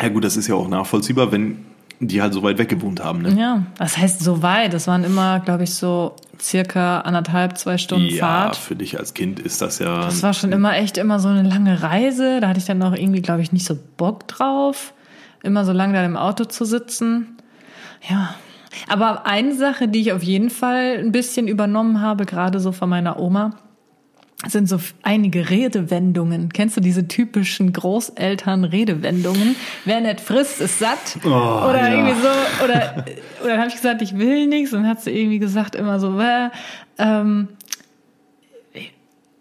[0.00, 1.64] ja gut, das ist ja auch nachvollziehbar, wenn
[2.00, 3.36] die halt so weit weg gewohnt haben, ne?
[3.38, 4.72] Ja, das heißt so weit.
[4.72, 8.56] Das waren immer, glaube ich, so circa anderthalb, zwei Stunden Ja, Fahrt.
[8.56, 10.02] für dich als Kind ist das ja.
[10.02, 12.40] Das war schon immer echt immer so eine lange Reise.
[12.40, 14.94] Da hatte ich dann auch irgendwie, glaube ich, nicht so Bock drauf,
[15.42, 17.36] immer so lange da im Auto zu sitzen.
[18.08, 18.34] Ja.
[18.88, 22.88] Aber eine Sache, die ich auf jeden Fall ein bisschen übernommen habe, gerade so von
[22.88, 23.56] meiner Oma,
[24.48, 26.52] sind so einige Redewendungen.
[26.52, 29.54] Kennst du diese typischen Großeltern-Redewendungen?
[29.84, 31.18] Wer nicht frisst, ist satt.
[31.24, 31.94] Oh, oder ja.
[31.94, 32.64] irgendwie so.
[32.64, 33.04] Oder,
[33.42, 34.72] oder dann habe ich gesagt, ich will nichts.
[34.72, 36.48] Und dann hat sie irgendwie gesagt immer so, äh,
[36.98, 37.48] ähm,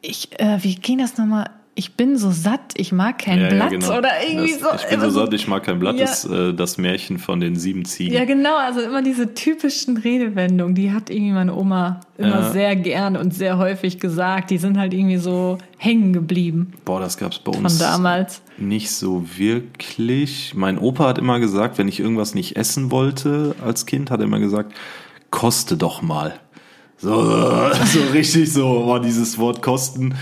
[0.02, 1.50] ich, äh, wie ging das nochmal?
[1.76, 3.98] Ich bin so satt, ich mag kein Ja, ja, Blatt genau.
[4.00, 4.68] oder irgendwie das, so.
[4.76, 6.04] Ich bin so satt, ich mag kein Blatt, Ja.
[6.06, 8.14] ist äh, das Märchen von den sieben Ziegen.
[8.14, 12.52] Ja, genau, also immer diese typischen Redewendungen, die hat irgendwie meine Oma immer Ja.
[12.52, 14.50] sehr gern und sehr häufig gesagt.
[14.50, 18.42] Die sind halt irgendwie so hängen geblieben Boah, das gab's bei von uns damals.
[18.58, 20.54] nicht so wirklich.
[20.56, 24.26] Mein Opa hat immer gesagt, wenn ich irgendwas nicht essen wollte als Kind, hat er
[24.26, 24.74] immer gesagt,
[25.30, 26.34] koste doch mal.
[26.98, 27.12] So,
[27.86, 30.16] so richtig so, boah, dieses Wort kosten,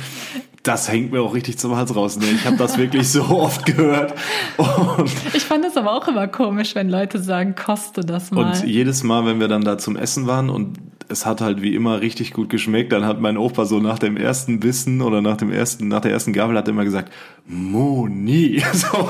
[0.67, 2.17] das hängt mir auch richtig zum Hals raus.
[2.19, 2.25] Ne?
[2.25, 4.13] Ich habe das wirklich so oft gehört.
[4.57, 8.47] Und, Ich fand es aber auch immer komisch, wenn Leute sagen, koste das mal.
[8.47, 10.77] und jedes Mal, wenn wir dann da zum Essen waren und
[11.09, 14.17] es hat halt wie immer richtig gut geschmeckt, dann hat mein Opa so nach dem
[14.17, 17.13] ersten Bissen oder nach dem ersten, nach der ersten Gabel hat er immer gesagt,
[17.45, 18.61] Moni.
[18.73, 19.09] So.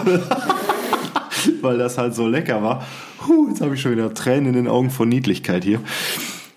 [1.62, 2.86] Weil das halt so lecker war.
[3.26, 5.80] Huh, jetzt habe ich schon wieder Tränen in den Augen vor Niedlichkeit hier.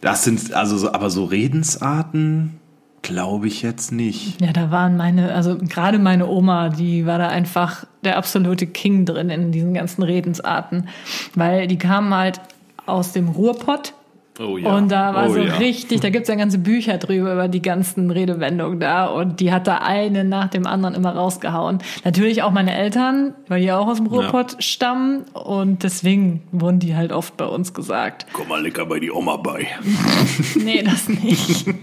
[0.00, 2.59] Das sind also so, aber so Redensarten
[3.02, 4.40] glaube ich jetzt nicht.
[4.40, 9.04] Ja, da waren meine, also gerade meine Oma, die war da einfach der absolute King
[9.04, 10.88] drin in diesen ganzen Redensarten,
[11.34, 12.40] weil die kamen halt
[12.86, 13.94] aus dem Ruhrpott
[14.42, 15.56] Oh und da war oh, so ja.
[15.56, 19.66] richtig, da gibt's ja ganze Bücher drüber, über die ganzen Redewendungen da und die hat
[19.66, 21.80] da eine nach dem anderen immer rausgehauen.
[22.04, 26.96] Natürlich auch meine Eltern, weil die auch aus dem Ruhrpott stammen und deswegen wurden die
[26.96, 28.24] halt oft bei uns gesagt.
[28.32, 29.66] Komm mal lecker bei die Oma bei.
[30.56, 31.66] Nee, das nicht.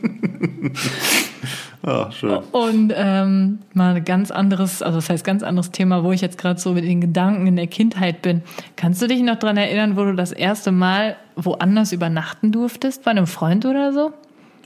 [1.83, 2.39] Ah, schön.
[2.51, 6.37] Und ähm, mal ein ganz anderes, also das heißt ganz anderes Thema, wo ich jetzt
[6.37, 8.41] gerade so mit den Gedanken in der Kindheit bin.
[8.75, 13.03] Kannst du dich noch dran erinnern, wo du das erste Mal woanders übernachten durftest?
[13.03, 14.11] Bei einem Freund oder so?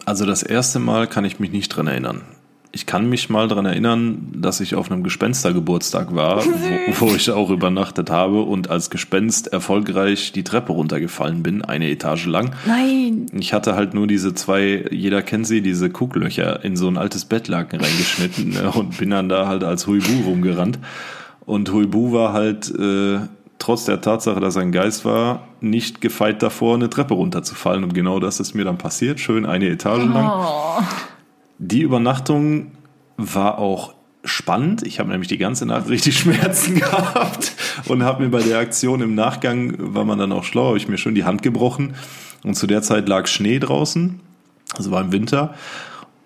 [0.05, 2.21] Also das erste Mal kann ich mich nicht dran erinnern.
[2.73, 7.29] Ich kann mich mal dran erinnern, dass ich auf einem Gespenstergeburtstag war, wo, wo ich
[7.29, 12.55] auch übernachtet habe und als Gespenst erfolgreich die Treppe runtergefallen bin, eine Etage lang.
[12.65, 13.25] Nein.
[13.33, 17.25] Ich hatte halt nur diese zwei, jeder kennt sie, diese Kucklöcher in so ein altes
[17.25, 20.79] Bettlaken reingeschnitten ne, und bin dann da halt als Huibu rumgerannt.
[21.45, 23.19] Und Huibu war halt, äh,
[23.61, 27.83] trotz der Tatsache, dass er ein Geist war, nicht gefeit davor, eine Treppe runterzufallen.
[27.83, 30.29] Und genau das ist mir dann passiert, schön eine Etage lang.
[30.29, 30.83] Oh.
[31.59, 32.71] Die Übernachtung
[33.17, 33.93] war auch
[34.23, 34.85] spannend.
[34.85, 37.53] Ich habe nämlich die ganze Nacht richtig Schmerzen gehabt
[37.87, 40.87] und habe mir bei der Aktion im Nachgang, war man dann auch schlau, habe ich
[40.87, 41.93] mir schon die Hand gebrochen.
[42.43, 44.19] Und zu der Zeit lag Schnee draußen,
[44.75, 45.53] also war im Winter.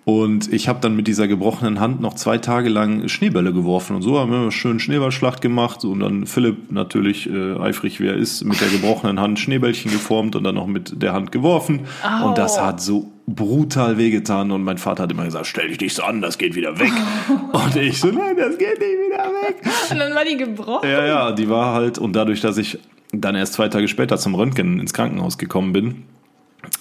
[0.05, 4.03] Und ich habe dann mit dieser gebrochenen Hand noch zwei Tage lang Schneebälle geworfen und
[4.03, 8.15] so haben wir eine schöne Schneeballschlacht gemacht und dann Philipp natürlich äh, eifrig wie er
[8.15, 12.27] ist mit der gebrochenen Hand Schneebällchen geformt und dann noch mit der Hand geworfen Au.
[12.27, 15.95] und das hat so brutal wehgetan und mein Vater hat immer gesagt, stell dich nicht
[15.95, 16.91] so an, das geht wieder weg.
[17.51, 19.55] und ich so, nein, das geht nicht wieder weg.
[19.91, 20.87] Und dann war die gebrochen.
[20.87, 22.79] Ja, ja, die war halt, und dadurch, dass ich
[23.11, 26.03] dann erst zwei Tage später zum Röntgen ins Krankenhaus gekommen bin,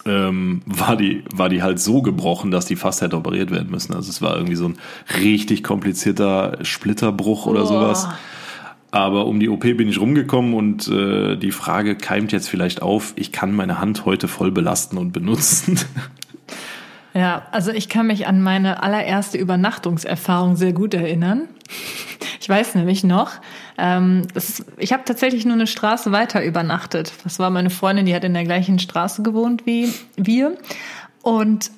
[0.07, 3.95] ähm, war, die, war die halt so gebrochen, dass die fast hätte operiert werden müssen.
[3.95, 4.79] Also es war irgendwie so ein
[5.21, 7.67] richtig komplizierter Splitterbruch oder Boah.
[7.67, 8.09] sowas.
[8.91, 13.13] Aber um die OP bin ich rumgekommen und äh, die Frage keimt jetzt vielleicht auf,
[13.17, 15.81] ich kann meine Hand heute voll belasten und benutzen.
[17.17, 21.43] Ja, also ich kann mich an meine allererste Übernachtungserfahrung sehr gut erinnern.
[22.41, 23.31] Ich weiß nämlich noch,
[23.79, 27.13] ähm, das, ich habe tatsächlich nur eine Straße weiter übernachtet.
[27.25, 30.57] Das war meine Freundin, die hat in der gleichen Straße gewohnt wie wir.
[31.23, 31.71] Und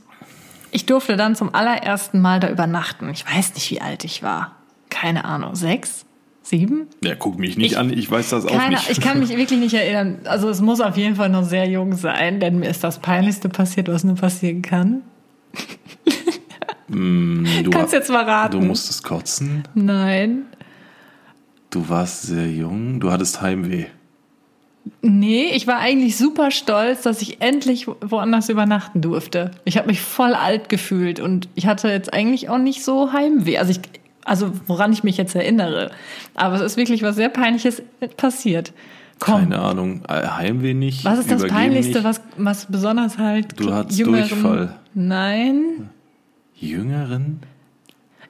[0.73, 3.09] ich durfte dann zum allerersten Mal da übernachten.
[3.11, 4.57] Ich weiß nicht, wie alt ich war.
[4.91, 6.05] Keine Ahnung, sechs?
[6.43, 6.87] Sieben?
[7.03, 8.89] Ja, guck mich nicht Ich- an, ich weiß das auch Keine, nicht.
[8.91, 10.19] ich kann mich wirklich nicht erinnern.
[10.27, 13.49] Also es muss auf jeden Fall noch sehr jung sein, denn mir ist das Peinlichste
[13.49, 15.03] passiert, was nur passieren kann.
[16.89, 18.61] du, Kannst jetzt mal raten.
[18.61, 20.45] du musstest kotzen, Nein.
[21.71, 23.87] Du warst sehr jung, du hattest Heimweh.
[25.03, 29.51] Nee, ich war eigentlich super stolz, dass ich endlich woanders übernachten durfte.
[29.65, 33.59] Ich habe mich voll alt gefühlt und ich hatte jetzt eigentlich auch nicht so Heimweh.
[33.59, 33.81] Also ich,
[34.25, 35.91] also woran ich mich jetzt erinnere.
[36.35, 37.83] Aber es ist wirklich was sehr Peinliches
[38.17, 38.73] passiert.
[39.19, 39.41] Komm.
[39.41, 41.05] Keine Ahnung, äh, Heimweh nicht.
[41.05, 42.05] Was ist das Peinlichste, nicht.
[42.05, 44.77] was, was besonders halt Du hattest Durchfall.
[44.95, 45.91] Nein.
[46.55, 47.41] Jüngeren?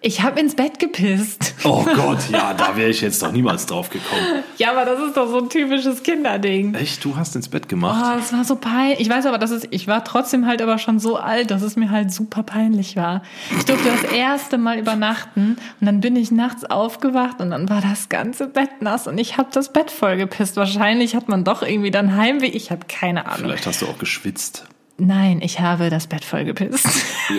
[0.00, 1.54] Ich habe ins Bett gepisst.
[1.64, 4.42] Oh Gott, ja, da wäre ich jetzt doch niemals drauf gekommen.
[4.58, 6.74] Ja, aber das ist doch so ein typisches Kinderding.
[6.74, 8.02] Echt, du hast ins Bett gemacht?
[8.04, 9.00] Oh, das war so peinlich.
[9.00, 11.76] Ich weiß aber, dass es, ich war trotzdem halt aber schon so alt, dass es
[11.76, 13.22] mir halt super peinlich war.
[13.56, 17.80] Ich durfte das erste Mal übernachten und dann bin ich nachts aufgewacht und dann war
[17.80, 20.56] das ganze Bett nass und ich habe das Bett voll gepisst.
[20.56, 22.46] Wahrscheinlich hat man doch irgendwie dann Heimweh.
[22.46, 23.46] Ich habe keine Ahnung.
[23.46, 24.66] Vielleicht hast du auch geschwitzt.
[24.98, 26.88] Nein, ich habe das Bett voll gepisst.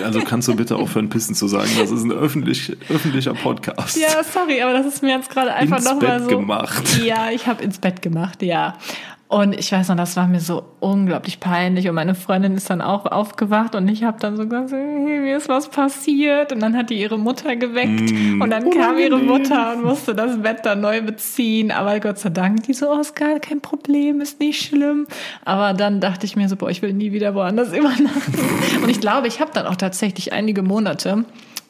[0.04, 1.70] Also kannst du bitte aufhören, Pissen zu sagen.
[1.80, 3.98] Das ist ein öffentlich, öffentlicher Podcast.
[3.98, 6.38] Ja, sorry, aber das ist mir jetzt gerade einfach Ins nochmal Bett so.
[6.38, 7.00] gemacht.
[7.04, 8.78] Ja, ich habe ins Bett gemacht, ja.
[9.30, 11.90] Und ich weiß noch, das war mir so unglaublich peinlich.
[11.90, 15.36] Und meine Freundin ist dann auch aufgewacht und ich habe dann so gesagt, hey, mir
[15.36, 16.54] ist was passiert.
[16.54, 18.12] Und dann hat die ihre Mutter geweckt.
[18.12, 19.18] Mm, und dann kam ihre.
[19.18, 21.72] Mutter und musste das Bett dann neu beziehen.
[21.72, 25.08] Aber Gott sei Dank, die so, Oskar, kein Problem, ist nicht schlimm.
[25.44, 28.40] Aber dann dachte ich mir so, boah, ich will nie wieder woanders übernachten.
[28.82, 31.26] und ich glaube, ich habe dann auch tatsächlich einige Monate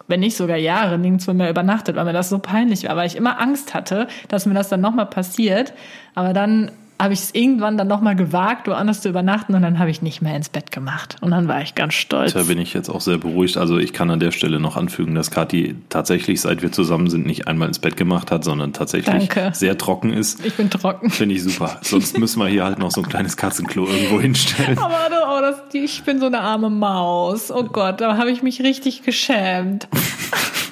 [0.10, 3.17] wenn nicht sogar Jahre nirgendwo mehr übernachtet, weil mir das so peinlich war, weil ich
[3.17, 5.74] immer Angst hatte, dass mir das dann nochmal passiert.
[6.15, 9.90] Aber dann habe ich es irgendwann dann nochmal gewagt, woanders zu übernachten und dann habe
[9.92, 11.16] ich nicht mehr ins Bett gemacht.
[11.22, 12.34] Und dann war ich ganz stolz.
[12.34, 13.58] Da bin ich jetzt auch sehr beruhigt.
[13.58, 17.26] Also ich kann an der Stelle noch anfügen, dass Kathi tatsächlich, seit wir zusammen sind,
[17.26, 19.52] nicht einmal ins Bett gemacht hat, sondern tatsächlich Danke.
[19.54, 20.44] sehr trocken ist.
[20.46, 21.10] Ich bin trocken.
[21.10, 21.80] Finde ich super.
[21.82, 24.78] Sonst müssen wir hier halt noch so ein kleines Katzenklo irgendwo hinstellen.
[24.80, 24.98] Aber
[25.38, 27.52] oh, das, ich bin so eine arme Maus.
[27.52, 29.88] Oh Gott, da habe ich mich richtig geschämt.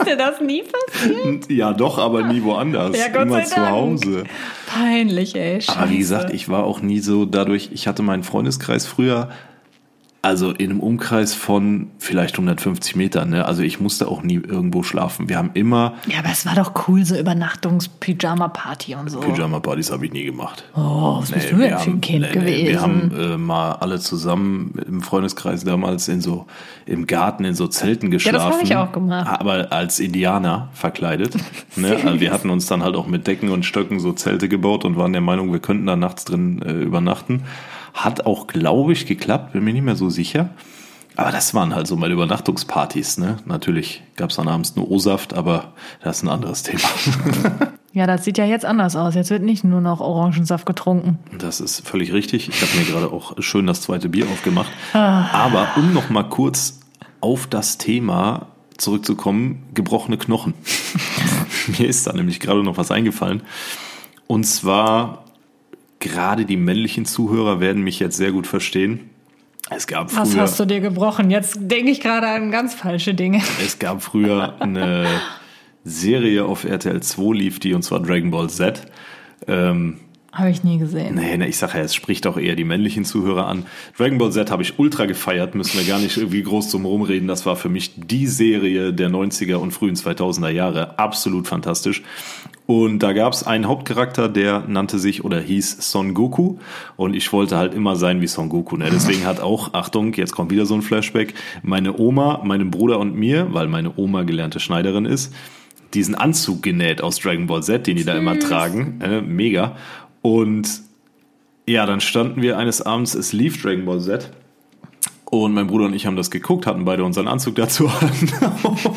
[0.00, 1.50] Ist dir das nie passiert?
[1.50, 2.96] Ja, doch, aber nie woanders.
[2.96, 3.70] Ja, Gott Immer sei zu Dank.
[3.70, 4.24] Hause.
[4.66, 5.60] Peinlich, ey.
[5.60, 5.78] Scheiße.
[5.78, 9.28] Aber wie gesagt, ich war auch nie so dadurch, ich hatte meinen Freundeskreis früher,
[10.22, 13.46] also in einem Umkreis von vielleicht 150 Metern, ne?
[13.46, 15.30] Also ich musste auch nie irgendwo schlafen.
[15.30, 19.20] Wir haben immer Ja, aber es war doch cool, so Übernachtungs-Pyjama-Party und so.
[19.20, 20.64] Pyjama-Partys habe ich nie gemacht.
[20.76, 22.66] Oh, was bist Nee, du wir denn für ein Kind nee, nee, gewesen?
[22.68, 26.46] Wir haben äh, mal alle zusammen im Freundeskreis damals in so
[26.84, 28.36] im Garten in so Zelten geschlafen.
[28.36, 29.40] das habe ich auch gemacht.
[29.40, 31.34] Aber als Indianer verkleidet.
[31.76, 31.96] ne?
[32.04, 34.96] also wir hatten uns dann halt auch mit Decken und Stöcken so Zelte gebaut und
[34.98, 37.44] waren der Meinung, wir könnten da nachts drin äh, übernachten.
[37.94, 40.50] Hat auch, glaube ich, geklappt, bin mir nicht mehr so sicher.
[41.16, 43.18] Aber das waren halt so meine Übernachtungspartys.
[43.18, 43.38] Ne?
[43.44, 45.72] Natürlich gab es dann abends nur O-Saft, aber
[46.02, 46.88] das ist ein anderes Thema.
[47.92, 49.16] Ja, das sieht ja jetzt anders aus.
[49.16, 51.18] Jetzt wird nicht nur noch Orangensaft getrunken.
[51.36, 52.48] Das ist völlig richtig.
[52.48, 54.70] Ich habe mir gerade auch schön das zweite Bier aufgemacht.
[54.92, 55.26] Ah.
[55.32, 56.78] Aber um noch mal kurz
[57.20, 58.46] auf das Thema
[58.78, 60.54] zurückzukommen, gebrochene Knochen.
[61.78, 63.42] mir ist da nämlich gerade noch was eingefallen.
[64.28, 65.24] Und zwar,
[66.00, 69.10] gerade die männlichen Zuhörer werden mich jetzt sehr gut verstehen.
[69.68, 71.30] Es gab Was früher, hast du dir gebrochen?
[71.30, 73.40] Jetzt denke ich gerade an ganz falsche Dinge.
[73.64, 75.06] es gab früher eine
[75.84, 78.86] Serie auf RTL 2 lief die, und zwar Dragon Ball Z.
[79.46, 80.00] Ähm,
[80.32, 81.16] Habe ich nie gesehen.
[81.16, 83.66] Nee, nee, ich sage ja, es spricht auch eher die männlichen Zuhörer an.
[83.98, 87.26] Dragon Ball Z habe ich ultra gefeiert, müssen wir gar nicht irgendwie groß drum rumreden.
[87.26, 90.98] Das war für mich die Serie der 90er und frühen 2000er Jahre.
[91.00, 92.02] Absolut fantastisch.
[92.66, 96.58] Und da gab es einen Hauptcharakter, der nannte sich oder hieß Son Goku.
[96.96, 98.76] Und ich wollte halt immer sein wie Son Goku.
[98.76, 98.88] Ne?
[98.92, 103.16] Deswegen hat auch, Achtung, jetzt kommt wieder so ein Flashback, meine Oma, meinem Bruder und
[103.16, 105.34] mir, weil meine Oma gelernte Schneiderin ist,
[105.94, 109.00] diesen Anzug genäht aus Dragon Ball Z, den die da immer tragen.
[109.00, 109.76] Äh, mega.
[110.22, 110.82] Und
[111.66, 114.30] ja, dann standen wir eines Abends, es lief Dragon Ball Z.
[115.24, 118.28] Und mein Bruder und ich haben das geguckt, hatten beide unseren Anzug dazu an.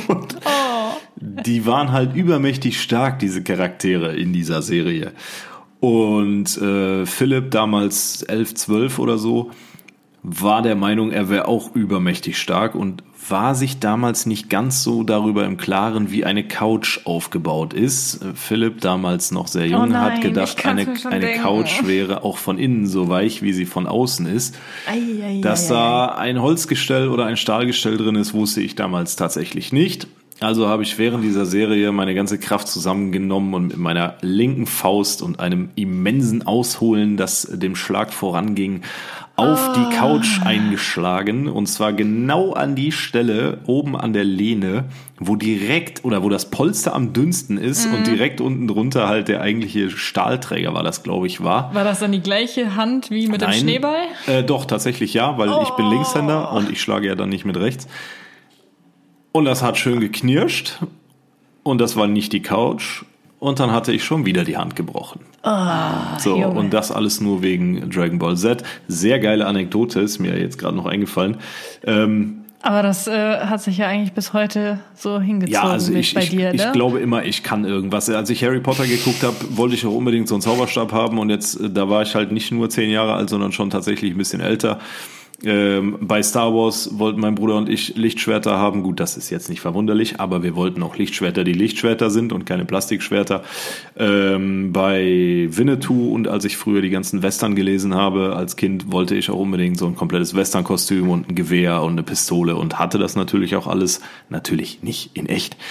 [0.07, 0.37] Und
[1.19, 5.11] die waren halt übermächtig stark, diese Charaktere in dieser Serie.
[5.79, 9.51] Und äh, Philipp, damals 11, 12 oder so,
[10.23, 15.03] war der Meinung, er wäre auch übermächtig stark und war sich damals nicht ganz so
[15.03, 18.21] darüber im Klaren, wie eine Couch aufgebaut ist.
[18.21, 21.41] Äh, Philipp, damals noch sehr jung, Oh nein, hat gedacht, eine, eine denken.
[21.41, 24.55] Couch wäre auch von innen so weich, wie sie von außen ist.
[24.87, 25.73] Ei, ei, Dass ei.
[25.73, 30.07] da ein Holzgestell oder ein Stahlgestell drin ist, wusste ich damals tatsächlich nicht.
[30.39, 35.21] Also habe ich während dieser Serie meine ganze Kraft zusammengenommen und mit meiner linken Faust
[35.21, 38.81] und einem immensen Ausholen, das dem Schlag voranging,
[39.35, 39.73] auf Ah.
[39.75, 41.47] die Couch eingeschlagen.
[41.47, 44.85] Und zwar genau an die Stelle oben an der Lehne,
[45.19, 47.93] wo direkt oder wo das Polster am dünnsten ist Mhm.
[47.95, 51.73] und direkt unten drunter halt der eigentliche Stahlträger war das, glaube ich, war.
[51.73, 53.59] War das dann die gleiche Hand wie mit dem Nein.
[53.59, 54.03] Schneeball?
[54.27, 55.89] Äh, doch, tatsächlich ja, weil ich bin Oh.
[55.91, 57.87] Linkshänder und ich schlage ja dann nicht mit rechts.
[59.31, 60.79] Und das hat schön geknirscht.
[61.63, 63.03] Und das war nicht die Couch.
[63.43, 65.19] Und dann hatte ich schon wieder die Hand gebrochen.
[65.43, 65.49] Oh,
[66.17, 66.57] So, Junge.
[66.57, 68.63] und das alles nur wegen Dragon Ball Z.
[68.87, 71.35] Sehr geile Anekdote, ist mir jetzt gerade noch eingefallen.
[71.83, 76.13] Ähm, Aber das äh, hat sich ja eigentlich bis heute so hingezogen ja, also ich,
[76.13, 76.71] bei ich, dir, ich ne?
[76.71, 78.09] glaube immer, ich kann irgendwas.
[78.09, 81.29] Als ich Harry Potter geguckt habe, wollte ich auch unbedingt so einen Zauberstab haben und
[81.29, 84.17] jetzt, äh, da war ich halt nicht nur zehn Jahre alt, sondern schon tatsächlich ein
[84.17, 84.79] bisschen älter.
[85.45, 88.83] Ähm, bei Star Wars wollten mein Bruder und ich Lichtschwerter haben.
[88.83, 92.45] Gut, das ist jetzt nicht verwunderlich, aber wir wollten auch Lichtschwerter, die Lichtschwerter sind und
[92.45, 93.43] keine Plastikschwerter.
[93.97, 99.15] Ähm, bei Winnetou und als ich früher die ganzen Western gelesen habe als Kind, wollte
[99.15, 102.97] ich auch unbedingt so ein komplettes Western-Kostüm und ein Gewehr und eine Pistole und hatte
[102.97, 104.01] das natürlich auch alles.
[104.29, 105.57] Natürlich nicht in echt.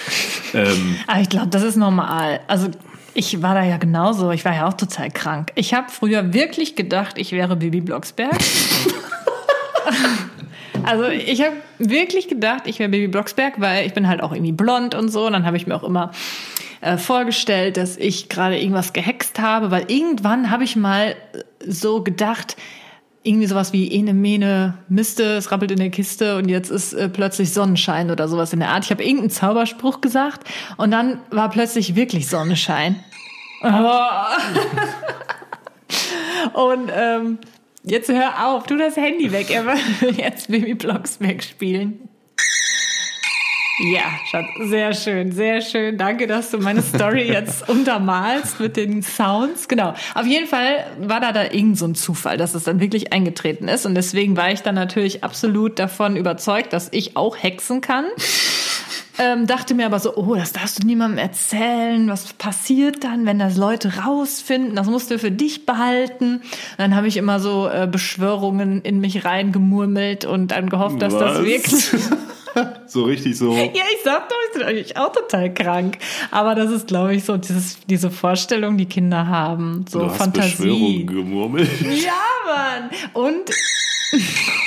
[0.55, 2.39] Ähm, Aber ich glaube, das ist normal.
[2.47, 2.67] Also
[3.15, 4.29] ich war da ja genauso.
[4.29, 5.51] Ich war ja auch total krank.
[5.55, 8.37] Ich habe früher wirklich gedacht, ich wäre Bibi Blocksberg.
[10.83, 14.51] also ich habe wirklich gedacht, ich wäre Bibi Blocksberg, weil ich bin halt auch irgendwie
[14.51, 15.27] blond und so.
[15.27, 16.11] Und dann habe ich mir auch immer
[16.81, 21.15] äh, vorgestellt, dass ich gerade irgendwas gehext habe, weil irgendwann habe ich mal
[21.65, 22.55] so gedacht,
[23.23, 27.07] irgendwie sowas wie Ene Mene Miste, es rappelt in der Kiste und jetzt ist äh,
[27.07, 28.83] plötzlich Sonnenschein oder sowas in der Art.
[28.83, 30.45] Ich habe irgendeinen Zauberspruch gesagt
[30.77, 33.01] und dann war plötzlich wirklich Sonnenschein.
[36.53, 37.37] und ähm,
[37.83, 42.09] jetzt hör auf, tu das Handy weg, er will jetzt Baby Blocksberg spielen.
[43.79, 45.97] Ja, Schatz, sehr schön, sehr schön.
[45.97, 49.67] Danke, dass du meine Story jetzt untermalst mit den Sounds.
[49.67, 49.95] Genau.
[50.13, 53.67] Auf jeden Fall war da da irgend so ein Zufall, dass es dann wirklich eingetreten
[53.67, 53.87] ist.
[53.87, 58.05] Und deswegen war ich dann natürlich absolut davon überzeugt, dass ich auch hexen kann.
[59.19, 62.07] Ähm, dachte mir aber so, oh, das darfst du niemandem erzählen.
[62.09, 64.75] Was passiert dann, wenn das Leute rausfinden?
[64.75, 66.37] Das musst du für dich behalten.
[66.37, 66.43] Und
[66.79, 71.39] dann habe ich immer so äh, Beschwörungen in mich reingemurmelt und dann gehofft, dass das
[71.39, 71.45] Was?
[71.45, 71.85] wirklich
[72.87, 73.53] so richtig so.
[73.53, 75.97] ja, ich sag doch, ich bin eigentlich auch total krank.
[76.31, 79.85] Aber das ist, glaube ich, so dieses, diese Vorstellung, die Kinder haben.
[79.89, 80.49] So du hast Fantasie.
[80.49, 81.69] Beschwörungen gemurmelt.
[81.81, 82.13] Ja,
[82.47, 82.89] Mann.
[83.13, 83.51] Und.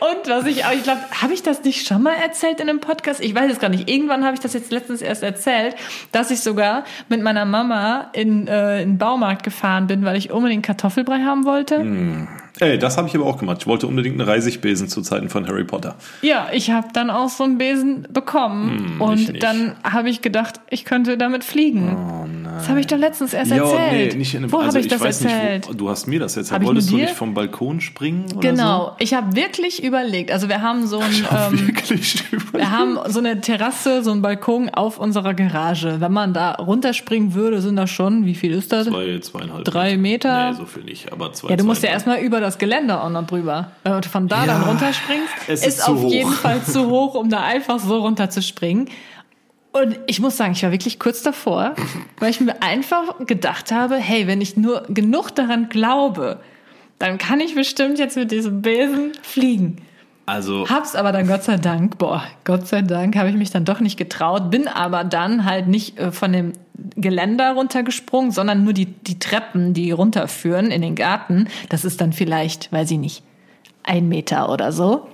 [0.00, 2.80] Und was ich auch, ich glaube, habe ich das nicht schon mal erzählt in einem
[2.80, 3.20] Podcast?
[3.20, 3.88] Ich weiß es gar nicht.
[3.88, 5.76] Irgendwann habe ich das jetzt letztens erst erzählt,
[6.12, 10.30] dass ich sogar mit meiner Mama in, äh, in den Baumarkt gefahren bin, weil ich
[10.30, 12.28] unbedingt Kartoffelbrei haben wollte.
[12.60, 13.58] Ey, das habe ich aber auch gemacht.
[13.60, 15.94] Ich wollte unbedingt einen Reisigbesen zu Zeiten von Harry Potter.
[16.22, 20.60] Ja, ich habe dann auch so einen Besen bekommen ich und dann habe ich gedacht,
[20.68, 21.96] ich könnte damit fliegen.
[21.96, 22.27] Oh.
[22.58, 24.12] Das habe ich doch letztens erst Ja, erzählt.
[24.12, 25.66] nee, nicht in einem Wo also habe ich das weiß erzählt?
[25.66, 26.54] Nicht, wo, du hast mir das erzählt.
[26.54, 28.26] Hab ich Wolltest du nicht vom Balkon springen?
[28.40, 30.30] Genau, ich habe wirklich überlegt.
[30.30, 31.24] Also wir haben so ein, So?
[31.34, 32.22] ähm, Wirklich.
[32.52, 36.00] wir haben so eine Terrasse, so einen Balkon auf unserer Garage.
[36.00, 38.86] Wenn man da runterspringen würde, sind das schon, wie viel ist das?
[38.86, 39.64] Zwei, zweieinhalb.
[39.64, 40.50] Drei Meter?
[40.50, 41.50] Nee, so viel nicht, aber zwei.
[41.50, 43.72] Ja, du musst ja erstmal über das Geländer auch noch drüber.
[43.84, 46.10] Wenn du von da Ja, dann runterspringst, es ist, ist auf hoch.
[46.10, 48.88] jeden Fall zu hoch, um da einfach so runterzuspringen.
[49.72, 51.74] Und ich muss sagen, ich war wirklich kurz davor,
[52.18, 56.40] weil ich mir einfach gedacht habe, hey, wenn ich nur genug daran glaube,
[56.98, 59.76] dann kann ich bestimmt jetzt mit diesem Besen fliegen.
[60.26, 63.64] Also, Hab's aber dann Gott sei Dank, boah, Gott sei Dank habe ich mich dann
[63.64, 66.52] doch nicht getraut, bin aber dann halt nicht äh, von dem
[66.96, 71.48] Geländer runtergesprungen, sondern nur die, die Treppen, die runterführen in den Garten.
[71.70, 73.22] Das ist dann vielleicht, weiß ich nicht,
[73.84, 75.08] ein Meter oder so.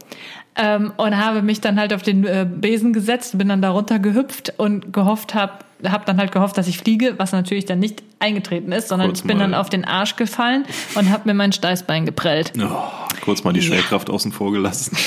[0.57, 3.99] Ähm, und habe mich dann halt auf den äh, Besen gesetzt, bin dann da runter
[3.99, 8.05] gehüpft und gehofft hab, hab dann halt gehofft, dass ich fliege, was natürlich dann nicht
[8.21, 11.35] eingetreten ist, sondern Kurz ich bin mal- dann auf den Arsch gefallen und habe mir
[11.35, 12.53] mein Steißbein geprellt.
[12.61, 12.71] oh,
[13.25, 14.97] kurz mal die Schwerkraft außen vor gelassen.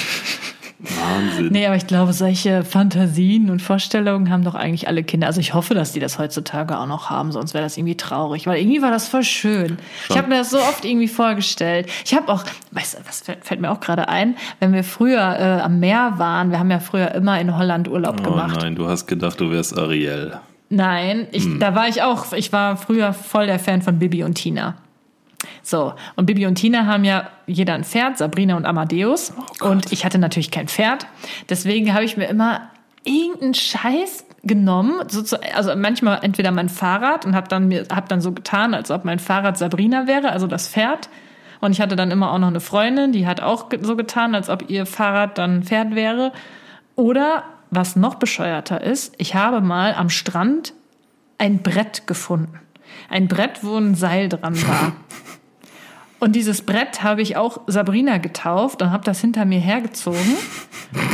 [0.79, 1.47] Wahnsinn.
[1.51, 5.25] Nee, aber ich glaube, solche Fantasien und Vorstellungen haben doch eigentlich alle Kinder.
[5.25, 8.45] Also ich hoffe, dass die das heutzutage auch noch haben, sonst wäre das irgendwie traurig,
[8.45, 9.79] weil irgendwie war das voll schön.
[10.09, 11.89] Ich habe mir das so oft irgendwie vorgestellt.
[12.05, 15.17] Ich habe auch, weißt du, was fällt, fällt mir auch gerade ein, wenn wir früher
[15.39, 18.57] äh, am Meer waren, wir haben ja früher immer in Holland Urlaub Oh gemacht.
[18.61, 20.33] nein, du hast gedacht, du wärst Ariel.
[20.69, 21.59] Nein, ich, Hm.
[21.59, 24.75] da war ich auch, ich war früher voll der Fan von Bibi und Tina.
[25.63, 29.33] So, und Bibi und Tina haben ja jeder ein Pferd, Sabrina und Amadeus.
[29.61, 31.07] und ich hatte natürlich kein Pferd.
[31.49, 32.69] Deswegen habe ich mir immer
[33.03, 38.09] irgendeinen Scheiß genommen, so zu, also manchmal entweder mein Fahrrad und habe dann mir hab
[38.09, 41.09] dann so getan, als ob mein Fahrrad Sabrina wäre, also das Pferd.
[41.59, 44.49] Und ich hatte dann immer auch noch eine Freundin, die hat auch so getan, als
[44.49, 46.31] ob ihr Fahrrad dann ein Pferd wäre.
[46.95, 50.73] Oder was noch bescheuerter ist, ich habe mal am Strand
[51.37, 52.59] ein Brett gefunden.
[53.09, 54.93] Ein Brett, wo ein Seil dran war.
[56.19, 60.35] Und dieses Brett habe ich auch Sabrina getauft und habe das hinter mir hergezogen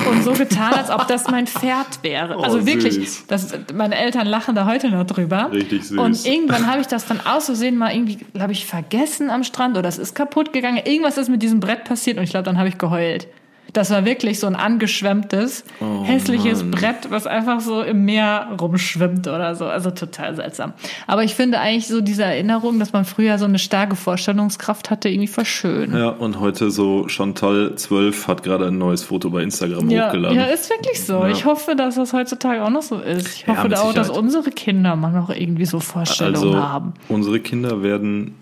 [0.10, 2.38] und so getan, als ob das mein Pferd wäre.
[2.38, 3.28] Oh, also wirklich, süß.
[3.28, 5.50] das, meine Eltern lachen da heute noch drüber.
[5.52, 5.98] Richtig süß.
[5.98, 9.78] Und irgendwann habe ich das dann aus Versehen mal irgendwie, glaube ich, vergessen am Strand
[9.78, 10.82] oder es ist kaputt gegangen.
[10.86, 13.28] Irgendwas ist mit diesem Brett passiert und ich glaube, dann habe ich geheult.
[13.74, 19.28] Das war wirklich so ein angeschwemmtes, Oh hässliches Brett, was einfach so im Meer rumschwimmt
[19.28, 19.66] oder so.
[19.66, 20.74] Also total seltsam.
[21.08, 25.10] Aber ich finde eigentlich so diese Erinnerung, dass man früher so eine starke Vorstellungskraft hatte,
[25.10, 25.98] irgendwie voll schön.
[25.98, 30.38] Ja, und heute so Chantal 12 hat gerade ein neues Foto bei Instagram Ja, hochgeladen.
[30.38, 31.14] ja, ist wirklich so.
[31.14, 31.30] Ja.
[31.30, 33.28] Ich hoffe, dass das heutzutage auch noch so ist.
[33.36, 36.94] Ich Ja, hoffe mit auch, dass unsere Kinder mal noch irgendwie so Vorstellungen also haben.
[37.10, 38.36] unsere Kinder werden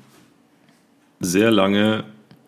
[1.19, 2.03] sehr lange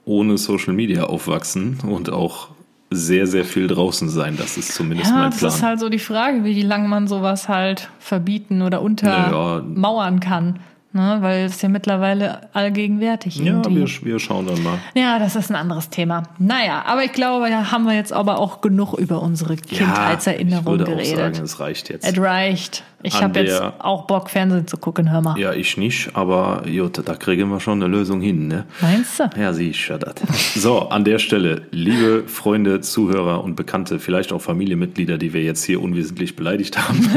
[0.06, 2.50] ohne Social Media aufwachsen und auch
[2.96, 4.36] sehr, sehr viel draußen sein.
[4.38, 5.52] Das ist zumindest Ja, mein das Plan.
[5.52, 8.86] ist halt so die Frage, wie lange man sowas halt verbieten oder Naja.
[9.58, 10.60] untermauern kann.
[10.94, 11.18] Ne?
[11.22, 13.78] Weil es ja mittlerweile allgegenwärtig ja, irgendwie.
[13.78, 14.78] wir, wir schauen dann mal.
[14.94, 16.24] Ja, das ist ein anderes Thema.
[16.38, 20.86] Naja, aber ich glaube, da haben wir jetzt aber auch genug über unsere Kindheitserinnerungen ja,
[20.86, 22.06] ich würde auch sagen, es reicht jetzt.
[22.06, 22.84] Es reicht.
[23.02, 25.38] Ich habe jetzt auch Bock, Fernsehen zu gucken, hör mal.
[25.38, 28.66] Ja, ich nicht, aber gut, da kriegen wir schon eine Lösung hin, ne?
[28.80, 29.30] Meinst du?
[29.36, 30.54] Ja, sie ist das.
[30.56, 35.64] So, an der Stelle, liebe Freunde, Zuhörer und Bekannte, vielleicht auch Familienmitglieder, die wir jetzt
[35.66, 37.00] hier unwesentlich beleidigt haben.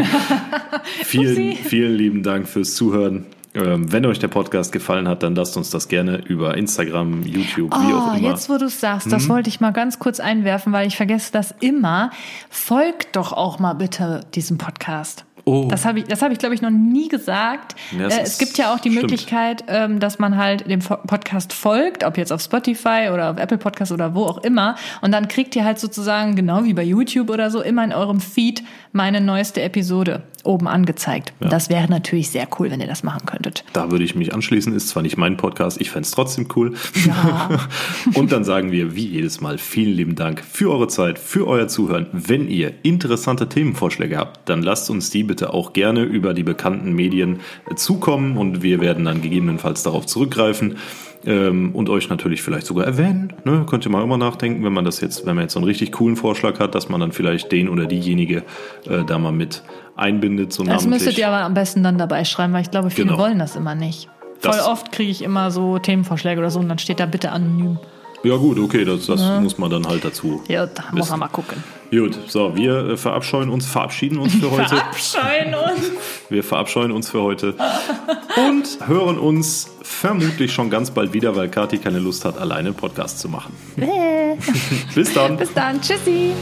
[1.05, 3.27] vielen, vielen lieben Dank fürs Zuhören.
[3.57, 7.72] Ähm, wenn euch der Podcast gefallen hat, dann lasst uns das gerne über Instagram, YouTube,
[7.72, 8.28] wie auch Oh, immer.
[8.28, 11.32] jetzt wo du es sagst, das wollte ich mal ganz kurz einwerfen, weil ich vergesse
[11.32, 12.11] das immer.
[12.50, 15.24] Folgt doch auch mal bitte diesem Podcast.
[15.48, 15.68] Oh.
[15.70, 17.76] Das habe ich, das habe ich, glaube ich, noch nie gesagt.
[17.96, 19.02] Ja, es äh, es gibt ja auch die stimmt.
[19.02, 23.57] Möglichkeit, ähm, dass man halt dem Podcast folgt, ob jetzt auf Spotify oder auf Apple
[23.59, 24.74] Podcast oder wo auch immer.
[25.02, 28.18] Und dann kriegt ihr halt sozusagen, genau wie bei YouTube oder so, immer in eurem
[28.20, 31.32] Feed meine neueste Episode oben angezeigt.
[31.40, 33.64] Und das wäre natürlich sehr cool, wenn ihr das machen könntet.
[33.72, 34.74] Da würde ich mich anschließen.
[34.74, 36.74] Ist zwar nicht mein Podcast, ich fänd's trotzdem cool.
[37.07, 37.51] Ja.
[38.14, 41.68] Und dann sagen wir wie jedes Mal vielen lieben Dank für eure Zeit, für euer
[41.68, 42.07] Zuhören.
[42.12, 46.92] Wenn ihr interessante Themenvorschläge habt, dann lasst uns die bitte auch gerne über die bekannten
[46.92, 47.40] Medien
[47.76, 50.76] zukommen und wir werden dann gegebenenfalls darauf zurückgreifen.
[51.27, 53.33] Ähm, Und euch natürlich vielleicht sogar erwähnen.
[53.45, 53.66] Ne?
[53.68, 55.93] Könnt ihr mal immer nachdenken, wenn man das jetzt, wenn man jetzt so einen richtig
[55.93, 58.45] coolen Vorschlag hat, dass man dann vielleicht den oder diejenige
[58.89, 59.62] äh, da mal mit
[59.97, 63.09] einbindet, so Das müsstet ihr aber am besten dann dabei schreiben, weil ich glaube, viele
[63.09, 63.18] Genau.
[63.18, 64.09] wollen das immer nicht.
[64.41, 67.31] Voll Das- oft kriege ich immer so Themenvorschläge oder so und dann steht da bitte
[67.33, 67.79] anonym.
[68.22, 70.43] Ja gut, okay, das, das muss man dann halt dazu.
[70.49, 71.62] Ja, da muss man mal gucken.
[71.91, 74.76] Gut, so, wir äh, verabscheuen uns, verabschieden uns für heute.
[74.76, 75.91] Verabscheuen uns.
[76.28, 77.55] Wir verabscheuen uns für heute
[78.37, 82.74] und hören uns vermutlich schon ganz bald wieder, weil Kathi keine Lust hat, alleine einen
[82.74, 83.55] Podcast zu machen.
[84.95, 85.37] Bis dann.
[85.37, 85.80] Bis dann.
[85.80, 86.32] Tschüssi.